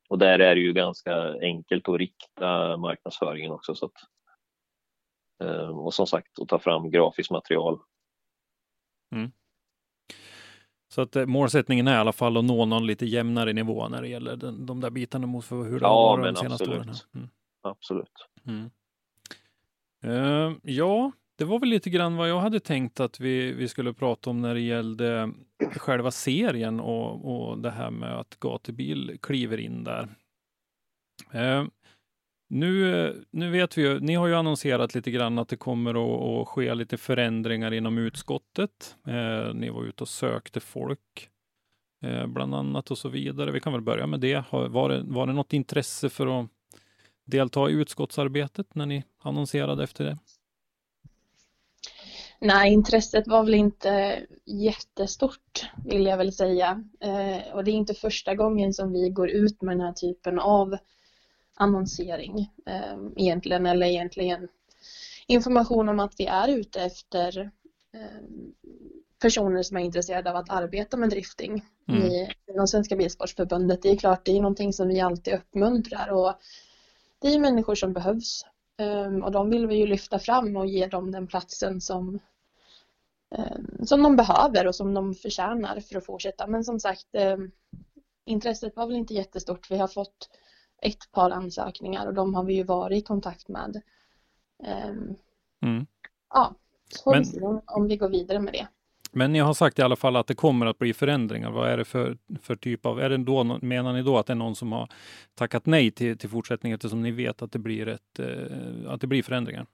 [0.09, 3.75] och där är det ju ganska enkelt att rikta marknadsföringen också.
[3.75, 3.93] Så att,
[5.71, 7.79] och som sagt, att ta fram grafiskt material.
[9.15, 9.31] Mm.
[10.96, 14.02] Så att eh, målsättningen är i alla fall att nå någon lite jämnare nivå när
[14.02, 16.88] det gäller den, de där bitarna mot hur det ja, har varit de senaste absolut.
[16.88, 16.96] åren.
[17.16, 17.30] Mm.
[17.62, 18.28] Absolut.
[18.46, 18.70] Mm.
[20.06, 23.93] Uh, ja, det var väl lite grann vad jag hade tänkt att vi, vi skulle
[23.93, 25.32] prata om när det gällde
[25.76, 30.16] själva serien och, och det här med att gatubil kliver in där.
[31.36, 31.68] Uh,
[32.48, 35.89] nu, eh, nu vet vi ju, ni har ju annonserat lite grann att det kommer
[35.91, 38.96] att, att ske lite förändringar inom utskottet.
[39.08, 41.30] Eh, ni var ute och sökte folk
[42.04, 43.52] eh, bland annat och så vidare.
[43.52, 44.43] Vi kan väl börja med det.
[44.52, 46.50] Var det, var det något intresse för att
[47.26, 50.18] delta i utskottsarbetet när ni annonserade efter det?
[52.39, 56.84] Nej, intresset var väl inte jättestort vill jag väl säga.
[57.00, 60.39] Eh, och det är inte första gången som vi går ut med den här typen
[60.39, 60.78] av
[61.56, 64.47] annonsering eh, egentligen eller egentligen
[65.28, 67.51] information om att vi är ute efter
[67.93, 68.24] eh,
[69.22, 72.03] personer som är intresserade av att arbeta med drifting Mm.
[72.03, 73.82] i inom Svenska Bilsportförbundet.
[73.82, 76.34] Det är klart, det är någonting som vi alltid uppmuntrar och
[77.20, 78.45] det är människor som behövs
[78.78, 82.20] Ehm, och de vill vi ju lyfta fram och ge dem den platsen som
[83.36, 86.47] ehm, som de behöver och som de förtjänar för att fortsätta.
[86.47, 87.51] Men som sagt, ehm,
[88.26, 89.72] intresset var väl inte jättestort.
[89.72, 90.30] Vi har fått
[90.82, 93.82] ett par ansökningar och de har vi ju varit i kontakt med.
[94.63, 95.15] Ehm,
[95.61, 95.86] Mm.
[96.34, 96.55] Ja,
[96.89, 98.67] så får Men- vi se om- vi går vidare med det.
[99.11, 101.51] Men ni har sagt i alla fall att det kommer att bli förändringar.
[101.51, 104.34] Vad är det för, för typ av, är det då, menar ni då att det
[104.34, 104.89] är någon som har
[105.36, 109.07] tackat nej till, till fortsättning eftersom ni vet att det blir, ett, eh, att det
[109.07, 109.65] blir förändringar?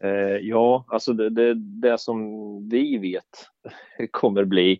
[0.00, 0.08] Eh,
[0.42, 2.18] ja, alltså det, det, det som
[2.68, 3.48] vi vet
[4.10, 4.72] kommer bli,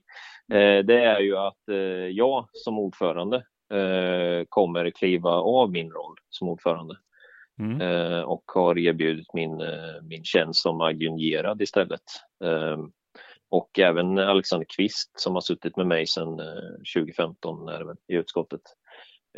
[0.52, 1.76] eh, det är ju att eh,
[2.08, 3.46] jag som ordförande
[4.48, 6.96] kommer kliva av min roll som ordförande
[7.60, 7.80] Mm.
[7.80, 12.02] eh, och har erbjudit min, eh, min tjänst som adjungerad istället.
[12.44, 12.78] Eh,
[13.48, 17.96] och även Alexander Kvist som har suttit med mig sedan eh, 2015 är det väl,
[18.08, 18.60] i utskottet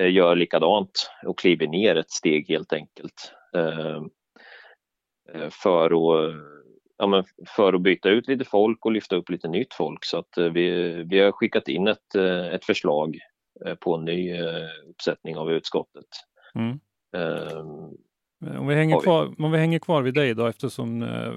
[0.01, 3.33] eh, gör likadant och kliver ner ett steg helt enkelt.
[3.57, 4.03] Eh,
[5.35, 6.35] eh, för att,
[6.99, 7.25] ja,
[7.57, 10.05] för att byta ut lite folk och lyfta upp lite nytt folk.
[10.05, 13.21] Så att eh, vi, vi har skickat in ett, eh, ett förslag eh,
[13.81, 16.07] på en ny eh, uppsättning av utskottet.
[16.55, 16.81] Mm.
[17.17, 17.59] Eh,
[18.59, 21.33] Om vi, hänger kvar, om vi hänger kvar vid dig då eftersom eh,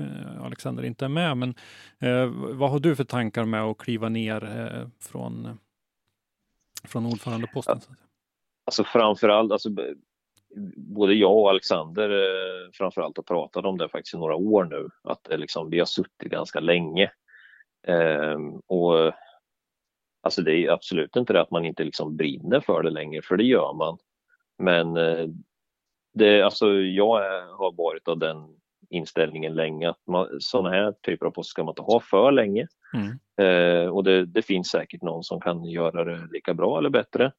[0.00, 1.36] eh, Alexander inte är med.
[1.36, 1.54] Men
[1.98, 5.58] eh, vad har du för tankar med att kliva ner eh, från,
[6.84, 7.80] från ordförandeposten?
[8.64, 9.70] Alltså framförallt, alltså,
[10.76, 14.88] både jag och Alexander eh, framförallt har pratat om det faktiskt i några år nu.
[15.02, 17.10] Att liksom, vi har suttit ganska länge.
[17.86, 19.12] Ehm, och
[20.22, 23.36] alltså det är absolut inte det att man inte liksom brinner för det längre, för
[23.36, 23.98] det gör man.
[24.58, 25.26] Men eh,
[26.14, 27.14] det, alltså, jag
[27.58, 28.56] har varit av den
[28.90, 32.66] inställningen länge att man, sådana här typer av poster ska man inte ha för länge.
[32.94, 33.18] Mm.
[33.40, 37.32] Eh, och det, det finns säkert någon som kan göra det lika bra eller bättre.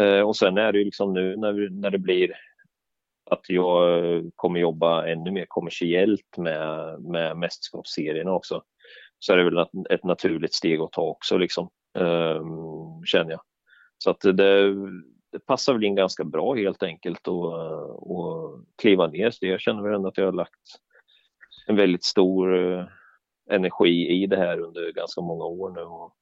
[0.00, 2.32] Eh, och sen är det ju liksom nu när, vi, när det blir
[3.30, 8.62] att jag kommer jobba ännu mer kommersiellt med, med mästerskapsserierna också.
[9.18, 13.40] Så är det väl ett, naturligt steg att ta också liksom, Ehm, känner jag.
[13.98, 14.32] Så att det,
[15.32, 17.52] det passar väl in ganska bra helt enkelt och,
[18.10, 19.30] och kliva ner.
[19.30, 20.80] Så jag känner väl ändå att jag har lagt
[21.66, 22.86] en väldigt stor eh,
[23.50, 25.80] energi i det här under ganska många år nu.
[25.80, 26.14] Och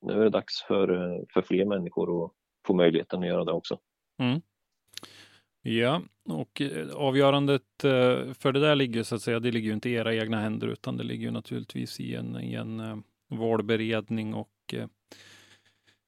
[0.00, 2.32] nu är det dags för, eh, för fler människor att
[2.66, 3.78] få möjligheten att göra det också.
[4.18, 4.40] Mm.
[5.62, 7.62] Ja, och eh, avgörandet
[8.38, 10.66] för det där ligger så att säga, det ligger ju inte i era egna händer
[10.66, 14.74] utan det ligger ju naturligtvis i en, i en valberedning och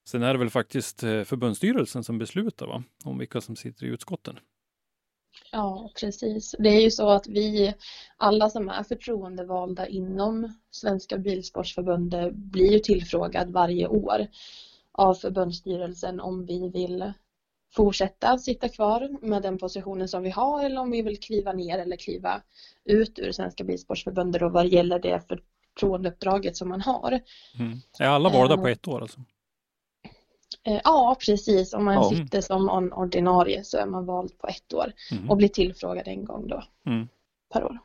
[0.04, 2.82] sen är det väl faktiskt eh, förbundsstyrelsen som beslutar va?
[3.04, 4.38] om vilka som sitter i utskotten.
[5.52, 6.54] Ja, precis.
[6.58, 7.74] Det är ju så att vi,
[8.16, 14.26] alla som är förtroendevalda inom Svenska Bilsportförbundet blir ju tillfrågad varje år
[14.92, 17.12] av förbundsstyrelsen om vi vill
[17.72, 21.78] fortsätta sitta kvar med den positionen som vi har eller om vi vill kliva ner
[21.78, 22.42] eller kliva
[22.84, 25.42] ut ur Svenska Bilsportförbundet och vad gäller det för
[25.74, 27.20] förtroendeuppdraget som man har.
[27.58, 27.78] Mm.
[27.98, 29.20] Är alla valda på Eh, ett år alltså?
[30.62, 31.74] Eh, Ja, precis.
[31.74, 32.10] Om man Ja.
[32.10, 35.30] sitter som ordinarie så är man vald på ett år Mm.
[35.30, 37.08] och blir tillfrågad en gång då Mm.
[37.52, 37.78] per år.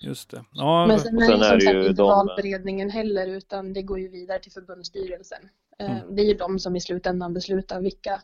[0.00, 0.44] Just det.
[0.52, 3.98] Ja, Men sen är sen det som sagt inte de- valberedningen heller utan det går
[4.00, 5.48] ju vidare till förbundsstyrelsen.
[5.78, 6.16] Eh, Mm.
[6.16, 8.22] Det är ju de som i slutändan beslutar vilka,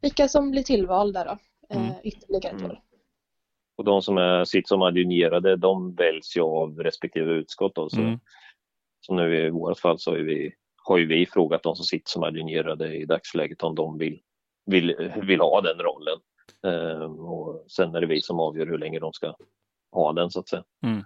[0.00, 1.38] vilka som blir tillvalda då,
[1.76, 1.94] eh, Mm.
[2.04, 2.70] ytterligare ett Mm.
[2.70, 2.80] år.
[3.82, 7.74] Och de som är, sitter som adjungerade, de väljs ju av respektive utskott.
[7.74, 8.18] Då, så, Mm.
[9.00, 12.22] så nu i vårt fall så vi, har ju vi frågat de som sitter som
[12.22, 14.20] adjungerade i dagsläget om de vill,
[14.66, 16.18] vill, vill ha den rollen.
[16.66, 19.34] Ehm, och sen är det vi som avgör hur länge de ska
[19.92, 20.64] ha den så att säga.
[20.82, 21.02] Mm.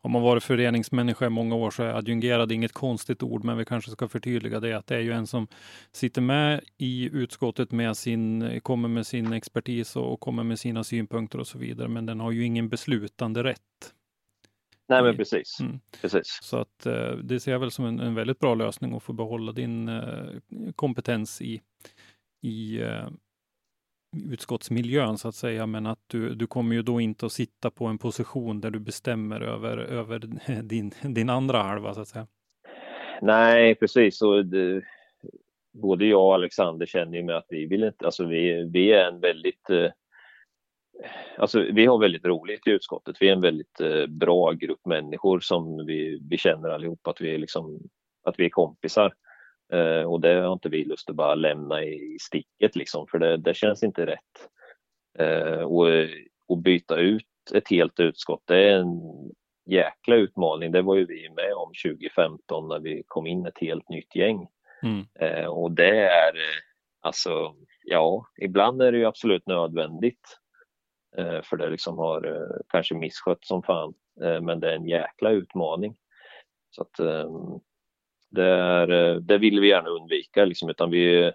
[0.00, 3.64] Om man varit föreningsmänniska i många år så är adjungerad inget konstigt ord, men vi
[3.64, 5.46] kanske ska förtydliga det att det är ju en som
[5.92, 11.40] sitter med i utskottet med sin, kommer med sin expertis och kommer med sina synpunkter
[11.40, 13.92] och så vidare, men den har ju ingen beslutande rätt.
[14.88, 15.60] Nej men precis.
[15.60, 15.80] Mm.
[16.00, 16.38] precis.
[16.42, 19.12] Så att eh, det ser jag väl som en, en väldigt bra lösning att få
[19.12, 20.26] behålla din eh,
[20.74, 21.60] kompetens i,
[22.42, 23.08] i eh,
[24.32, 27.86] utskottsmiljön så att säga, men att du, du kommer ju då inte att sitta på
[27.86, 30.18] en position där du bestämmer över, över
[30.62, 32.26] din, din andra halva så att säga.
[33.22, 34.22] Nej precis.
[34.22, 34.82] Och det,
[35.72, 39.08] både jag och Alexander känner ju med att vi vill inte, alltså vi, vi är
[39.08, 39.90] en väldigt eh,
[41.38, 43.16] Alltså, vi har väldigt roligt i utskottet.
[43.20, 47.34] Vi är en väldigt eh, bra grupp människor som vi, vi känner allihop att vi
[47.34, 47.80] är, liksom,
[48.24, 49.14] att vi är kompisar.
[49.72, 53.36] Eh, och det har inte vi lust att bara lämna i sticket liksom, för det,
[53.36, 54.48] det känns inte rätt.
[55.18, 55.86] Eh, och,
[56.48, 59.00] och byta ut ett helt utskott, det är en,
[59.66, 60.72] jäkla utmaning.
[60.72, 64.48] Det var ju vi med om 2015 när vi kom in ett helt nytt gäng.
[64.82, 65.06] Mm.
[65.14, 66.32] Eh, och det är
[67.00, 67.54] alltså,
[67.84, 70.38] ja, ibland är det ju absolut nödvändigt.
[71.42, 73.94] För det liksom har kanske misskött som fan.
[74.42, 75.96] Men det är en jäkla utmaning.
[76.70, 77.00] Så att
[78.30, 81.32] det, är, eh, det vill vi gärna undvika liksom, utan vi,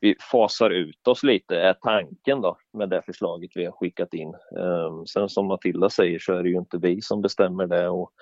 [0.00, 4.34] vi fasar ut oss lite, är tanken då med det förslaget vi har skickat in.
[4.56, 8.12] Um, sen som Matilda säger så är det ju inte vi som bestämmer det och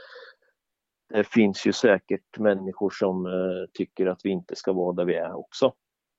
[1.09, 5.15] det finns ju säkert människor som uh, tycker att vi inte ska vara där vi
[5.15, 5.73] är också.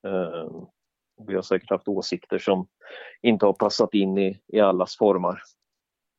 [0.07, 0.67] Um,
[1.27, 2.67] vi har säkert haft åsikter som
[3.21, 5.41] inte har passat in i, i allas formar.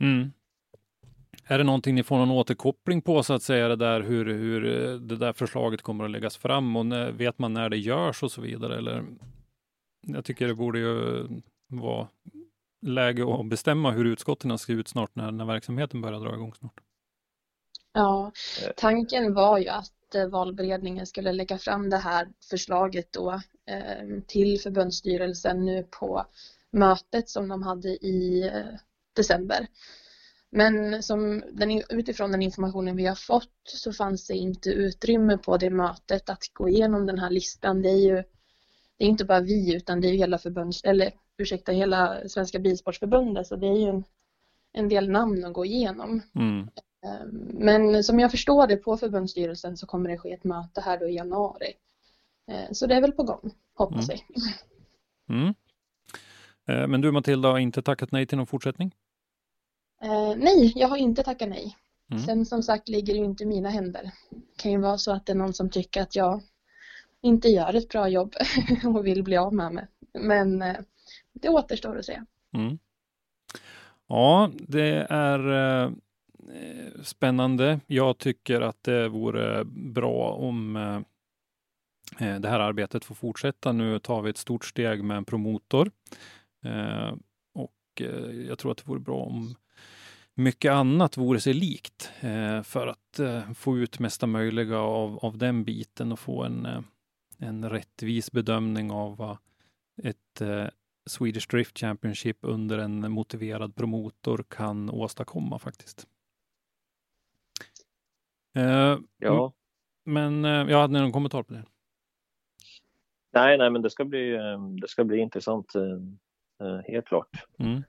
[0.01, 0.33] Mm.
[1.47, 4.65] Är det någonting ni får någon återkoppling på så att säga, det där hur, hur
[4.67, 8.23] eh, det där förslaget kommer att läggas fram och när, vet man när det görs
[8.23, 8.79] och så vidare?
[8.79, 9.05] Eller?
[10.07, 11.27] Jag tycker det borde ju
[11.69, 12.09] vara
[12.83, 16.81] läge att bestämma hur utskotten ska ut snart när, när verksamheten börjar dra igång snart.
[17.93, 18.33] Ja,
[18.77, 23.33] tanken var ju att eh, valberedningen skulle lägga fram det här förslaget då
[23.67, 26.27] eh, till förbundsstyrelsen nu på
[26.71, 28.79] mötet som de hade i eh,
[29.17, 29.67] december.
[30.55, 35.57] Men som den, utifrån den informationen vi har fått så fanns det inte utrymme på
[35.57, 37.83] det mötet att gå igenom den här listan.
[37.83, 38.23] Det är ju
[38.97, 43.47] det är inte bara vi utan det är hela förbunds, eller ursäkta, hela Svenska Bilsportförbundet
[43.47, 44.05] så det är ju en,
[44.73, 46.21] en del namn att gå igenom.
[46.35, 46.69] Mm.
[47.07, 50.99] Ehm, men som jag förstår det på förbundsstyrelsen så kommer det ske ett möte här
[50.99, 51.73] då i januari.
[52.49, 54.25] Ehm, så det är väl på gång, hoppas vi.
[55.29, 55.55] Mm.
[56.69, 56.91] Mm.
[56.91, 58.95] Men du Matilda har inte tackat nej till någon fortsättning?
[60.03, 61.77] Eh, nej, jag har inte tackat nej.
[62.11, 62.23] Mm.
[62.23, 64.11] Sen som sagt ligger det ju inte i mina händer.
[64.31, 66.43] Det kan ju vara så att det är någon som tycker att jag
[67.23, 68.35] inte gör ett bra jobb
[68.85, 69.87] och vill bli av med mig.
[70.15, 70.77] Men eh,
[71.33, 72.23] det återstår att se.
[72.55, 72.79] Mm.
[74.07, 75.53] Ja, det är
[75.85, 75.91] eh,
[77.03, 77.81] spännande.
[77.87, 83.73] Jag tycker att det vore bra om eh, eh, det här arbetet får fortsätta.
[83.73, 85.91] Nu tar vi ett stort steg med en promotor.
[86.65, 87.15] Eh,
[87.55, 89.55] och eh, jag tror att det vore bra om
[90.35, 95.39] mycket annat vore sig likt eh, för att eh, få ut mesta möjliga av, av
[95.39, 96.81] den biten och få en, eh,
[97.39, 99.39] en rättvis bedömning av vad
[100.03, 100.43] ett
[101.07, 106.07] Swedish Drift Championship under en motiverad promotor kan åstadkomma faktiskt.
[109.19, 109.53] Ja,
[110.05, 111.65] Men jag hade någon kommentar på det?
[113.33, 114.39] nej, nej, men det ska bli,
[114.81, 115.73] det ska bli intressant.
[116.87, 117.29] Helt klart.
[117.59, 117.83] Mm.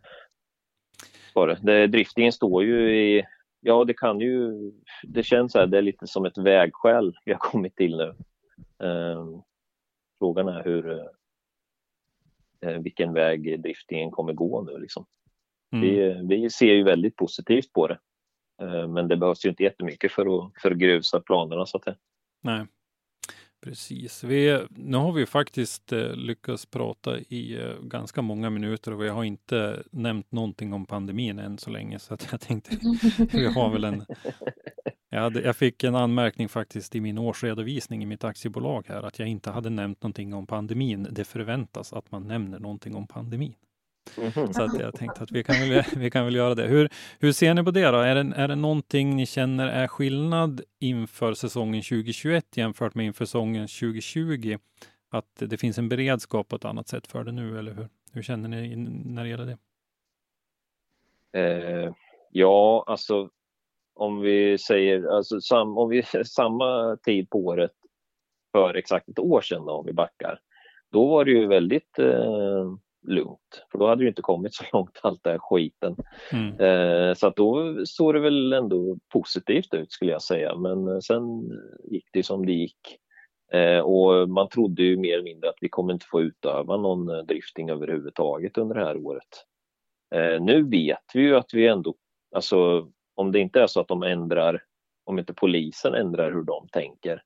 [1.36, 1.60] Var det.
[1.62, 1.88] det.
[1.88, 3.26] Driftingen står ju i,
[3.60, 4.72] ja det kan ju,
[5.04, 8.16] det känns så här, det är lite som ett vägskäl vi har kommit till nu.
[8.88, 9.26] Eh,
[10.20, 11.00] frågan är hur,
[12.62, 15.06] eh, vilken väg driftingen kommer gå nu liksom.
[15.74, 15.86] Mm.
[15.86, 18.00] Vi, vi ser ju väldigt positivt på det.
[18.62, 21.84] Eh, men det behövs ju inte jättemycket för att, för att grusa planerna så att
[21.84, 21.98] säga.
[22.42, 22.66] Nej,
[23.64, 24.24] precis.
[24.24, 29.10] Vi, nu har vi faktiskt eh, lyckats prata i eh, ganska många minuter och vi
[29.10, 32.78] har inte nämnt någonting om pandemin än så länge så att jag tänkte
[33.32, 34.06] vi har väl en
[35.10, 39.20] jag, hade, jag fick en anmärkning faktiskt i min årsredovisning i mitt aktiebolag här att
[39.20, 41.08] jag inte hade nämnt någonting om pandemin.
[41.12, 43.56] Det förväntas att man nämner någonting om pandemin.
[44.54, 46.68] Så att jag tänkte att vi kan väl, vi kan väl göra det.
[46.68, 46.90] Hur,
[47.20, 47.98] hur ser ni på det då?
[47.98, 53.26] Är det, är det någonting ni känner är skillnad inför säsongen 2021 jämfört med inför
[53.26, 54.58] säsongen 2020?
[55.10, 57.90] Att det finns en beredskap på ett annat sätt för det nu, eller hur?
[58.14, 58.76] Hur känner ni
[59.06, 59.58] när det gäller det?
[61.40, 61.94] Eh,
[62.32, 63.30] ja, alltså
[63.94, 67.72] om vi säger alltså, sam, om vi samma tid på året
[68.52, 70.40] för exakt ett år sedan då, om vi backar,
[70.92, 72.74] då var det ju väldigt eh,
[73.04, 73.66] lugnt.
[73.72, 75.96] För då hade det inte kommit så långt allt det här skiten.
[76.32, 76.60] Mm.
[76.60, 80.56] Eh, så att då såg det väl ändå positivt ut skulle jag säga.
[80.56, 81.52] Men eh, sen
[81.84, 83.00] gick det som det gick.
[83.54, 87.10] Eh, och man trodde ju mer eller mindre att vi kommer inte få utöva någon
[87.10, 89.46] eh, drifting överhuvudtaget under det här året.
[90.16, 91.96] Eh, nu vet vi ju att vi ändå,
[92.36, 94.64] alltså om det inte är så att de ändrar,
[95.04, 97.24] om inte polisen ändrar hur de tänker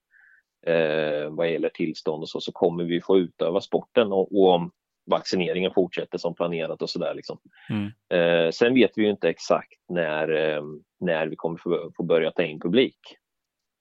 [0.68, 4.72] eh, vad gäller tillstånd och så, så kommer vi få utöva sporten och, och om
[5.08, 7.14] vaccineringen fortsätter som planerat och sådär.
[7.14, 7.40] Liksom.
[7.70, 7.92] Mm.
[8.10, 10.64] Eh, sen vet vi ju inte exakt när, eh,
[11.00, 13.00] när vi kommer få, få börja ta in publik.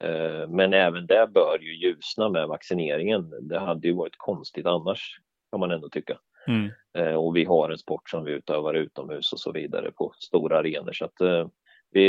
[0.04, 3.48] Eh, men även det bör ju ljusna med vaccineringen.
[3.48, 5.20] Det hade ju varit konstigt annars,
[5.50, 6.18] kan man ändå tycka.
[6.46, 6.70] Mm.
[6.98, 10.58] Eh, och vi har en sport som vi utövar utomhus och så vidare på stora
[10.58, 10.92] arenor.
[10.92, 11.48] Så att, eh,
[11.90, 12.02] vi,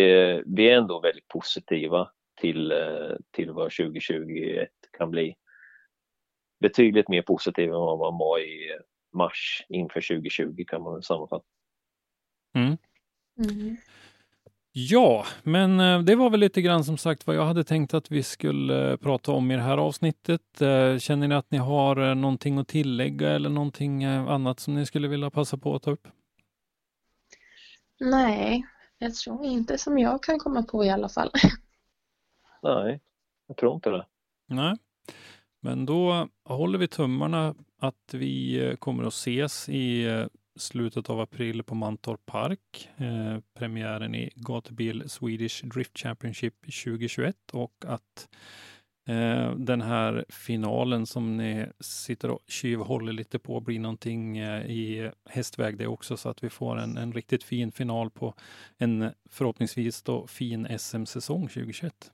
[0.46, 2.10] vi är ändå väldigt positiva
[2.42, 5.36] till, eh, till vad 2021 kan bli.
[6.60, 8.78] Betydligt mer positiva än vad man var i
[9.14, 11.46] mars inför 2020 kan man väl sammanfatta.
[12.56, 12.78] Mm.
[13.40, 13.78] Mm.
[14.80, 18.12] Ja, men eh, det var väl lite grann som sagt vad jag hade tänkt att
[18.12, 20.62] vi skulle eh, prata om i det här avsnittet.
[20.62, 25.08] Eh, känner ni att ni har någonting att tillägga eller någonting annat som ni skulle
[25.08, 26.08] vilja passa på att ta upp?
[28.00, 28.66] Nej,
[28.98, 31.32] jag tror inte som jag kan komma på i alla fall.
[32.64, 33.00] Nej,
[33.48, 34.06] jag tror inte det.
[34.48, 34.78] Nej,
[35.60, 40.26] men då håller vi tummarna att vi eh, kommer att ses i eh,
[40.58, 42.90] slutet av april på Mantorp Park.
[42.98, 48.30] Eh, premiären i Gatubil Swedish Drift Championship 2021 och att
[49.08, 55.12] eh, den här finalen som ni sitter och tjuvhåller lite på blir någonting eh, i
[55.30, 58.34] hästväg det också så att vi får en, en riktigt fin final på
[58.78, 62.12] en eh, förhoppningsvis då fin SM-säsong 2021.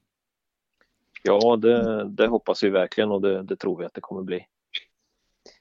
[1.26, 4.46] Ja, det, det hoppas vi verkligen och det, det tror vi att det kommer bli.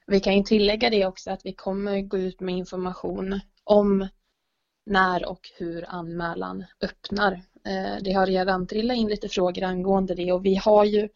[0.07, 4.07] Vi kan ju tillägga det också att vi kommer gå ut med information om
[4.85, 7.33] när och hur anmälan öppnar.
[7.65, 11.09] Eh, det har redan trillat in lite frågor angående det och vi har ju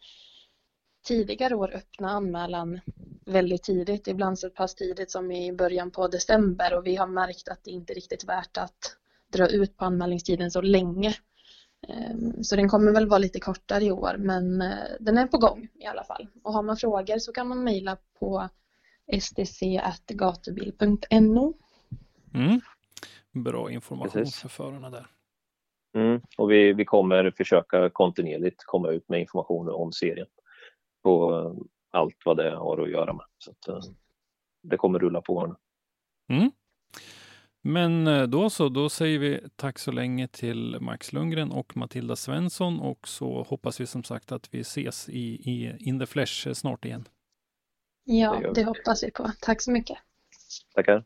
[1.06, 2.80] tidigare år öppnat anmälan
[3.26, 7.48] väldigt tidigt, ibland så pass tidigt som i början på december och vi har märkt
[7.48, 8.96] att det inte är riktigt värt att
[9.32, 11.14] dra ut på anmälningstiden så länge.
[11.88, 15.38] Ehm, så den kommer väl vara lite kortare i år men eh, den är på
[15.38, 16.28] gång i alla fall.
[16.42, 18.48] Och har man frågor så kan man mejla på
[19.20, 21.54] stc.gatubil.no.
[22.34, 22.60] Mm.
[23.32, 24.40] Bra information Precis.
[24.40, 25.06] för förarna där.
[25.94, 26.20] Mm.
[26.38, 30.26] Och vi, vi kommer försöka kontinuerligt komma ut med information om serien
[31.02, 31.56] på
[31.90, 33.24] allt vad det har att göra med.
[33.38, 33.80] Så att, uh,
[34.62, 35.56] det kommer rulla på.
[36.28, 36.50] Mm.
[37.62, 42.16] Men eh, då så, då säger vi tack så länge till Max Lundgren och Matilda
[42.16, 46.52] Svensson och så hoppas vi som sagt att vi ses i, i In the Flesh
[46.52, 47.08] snart igen.
[48.10, 49.30] Ja, det, det hoppas vi på.
[49.40, 49.98] Tack så mycket.
[50.74, 51.04] Tackar.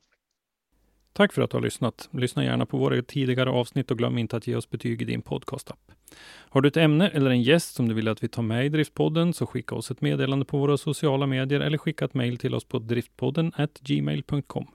[1.13, 2.09] Tack för att du har lyssnat.
[2.13, 5.23] Lyssna gärna på våra tidigare avsnitt och glöm inte att ge oss betyg i din
[5.23, 5.93] podcastapp.
[6.25, 8.69] Har du ett ämne eller en gäst som du vill att vi tar med i
[8.69, 12.55] Driftpodden så skicka oss ett meddelande på våra sociala medier eller skicka ett mejl till
[12.55, 14.67] oss på driftpodden gmail.com.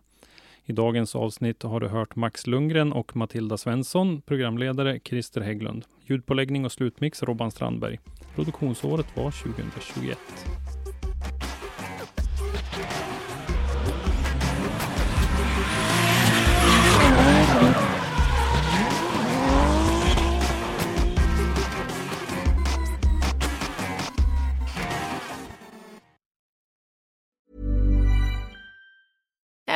[0.65, 6.65] I dagens avsnitt har du hört Max Lundgren och Matilda Svensson, programledare Christer Hägglund, ljudpåläggning
[6.65, 7.99] och slutmix Robban Strandberg.
[8.35, 10.17] Produktionsåret var 2021.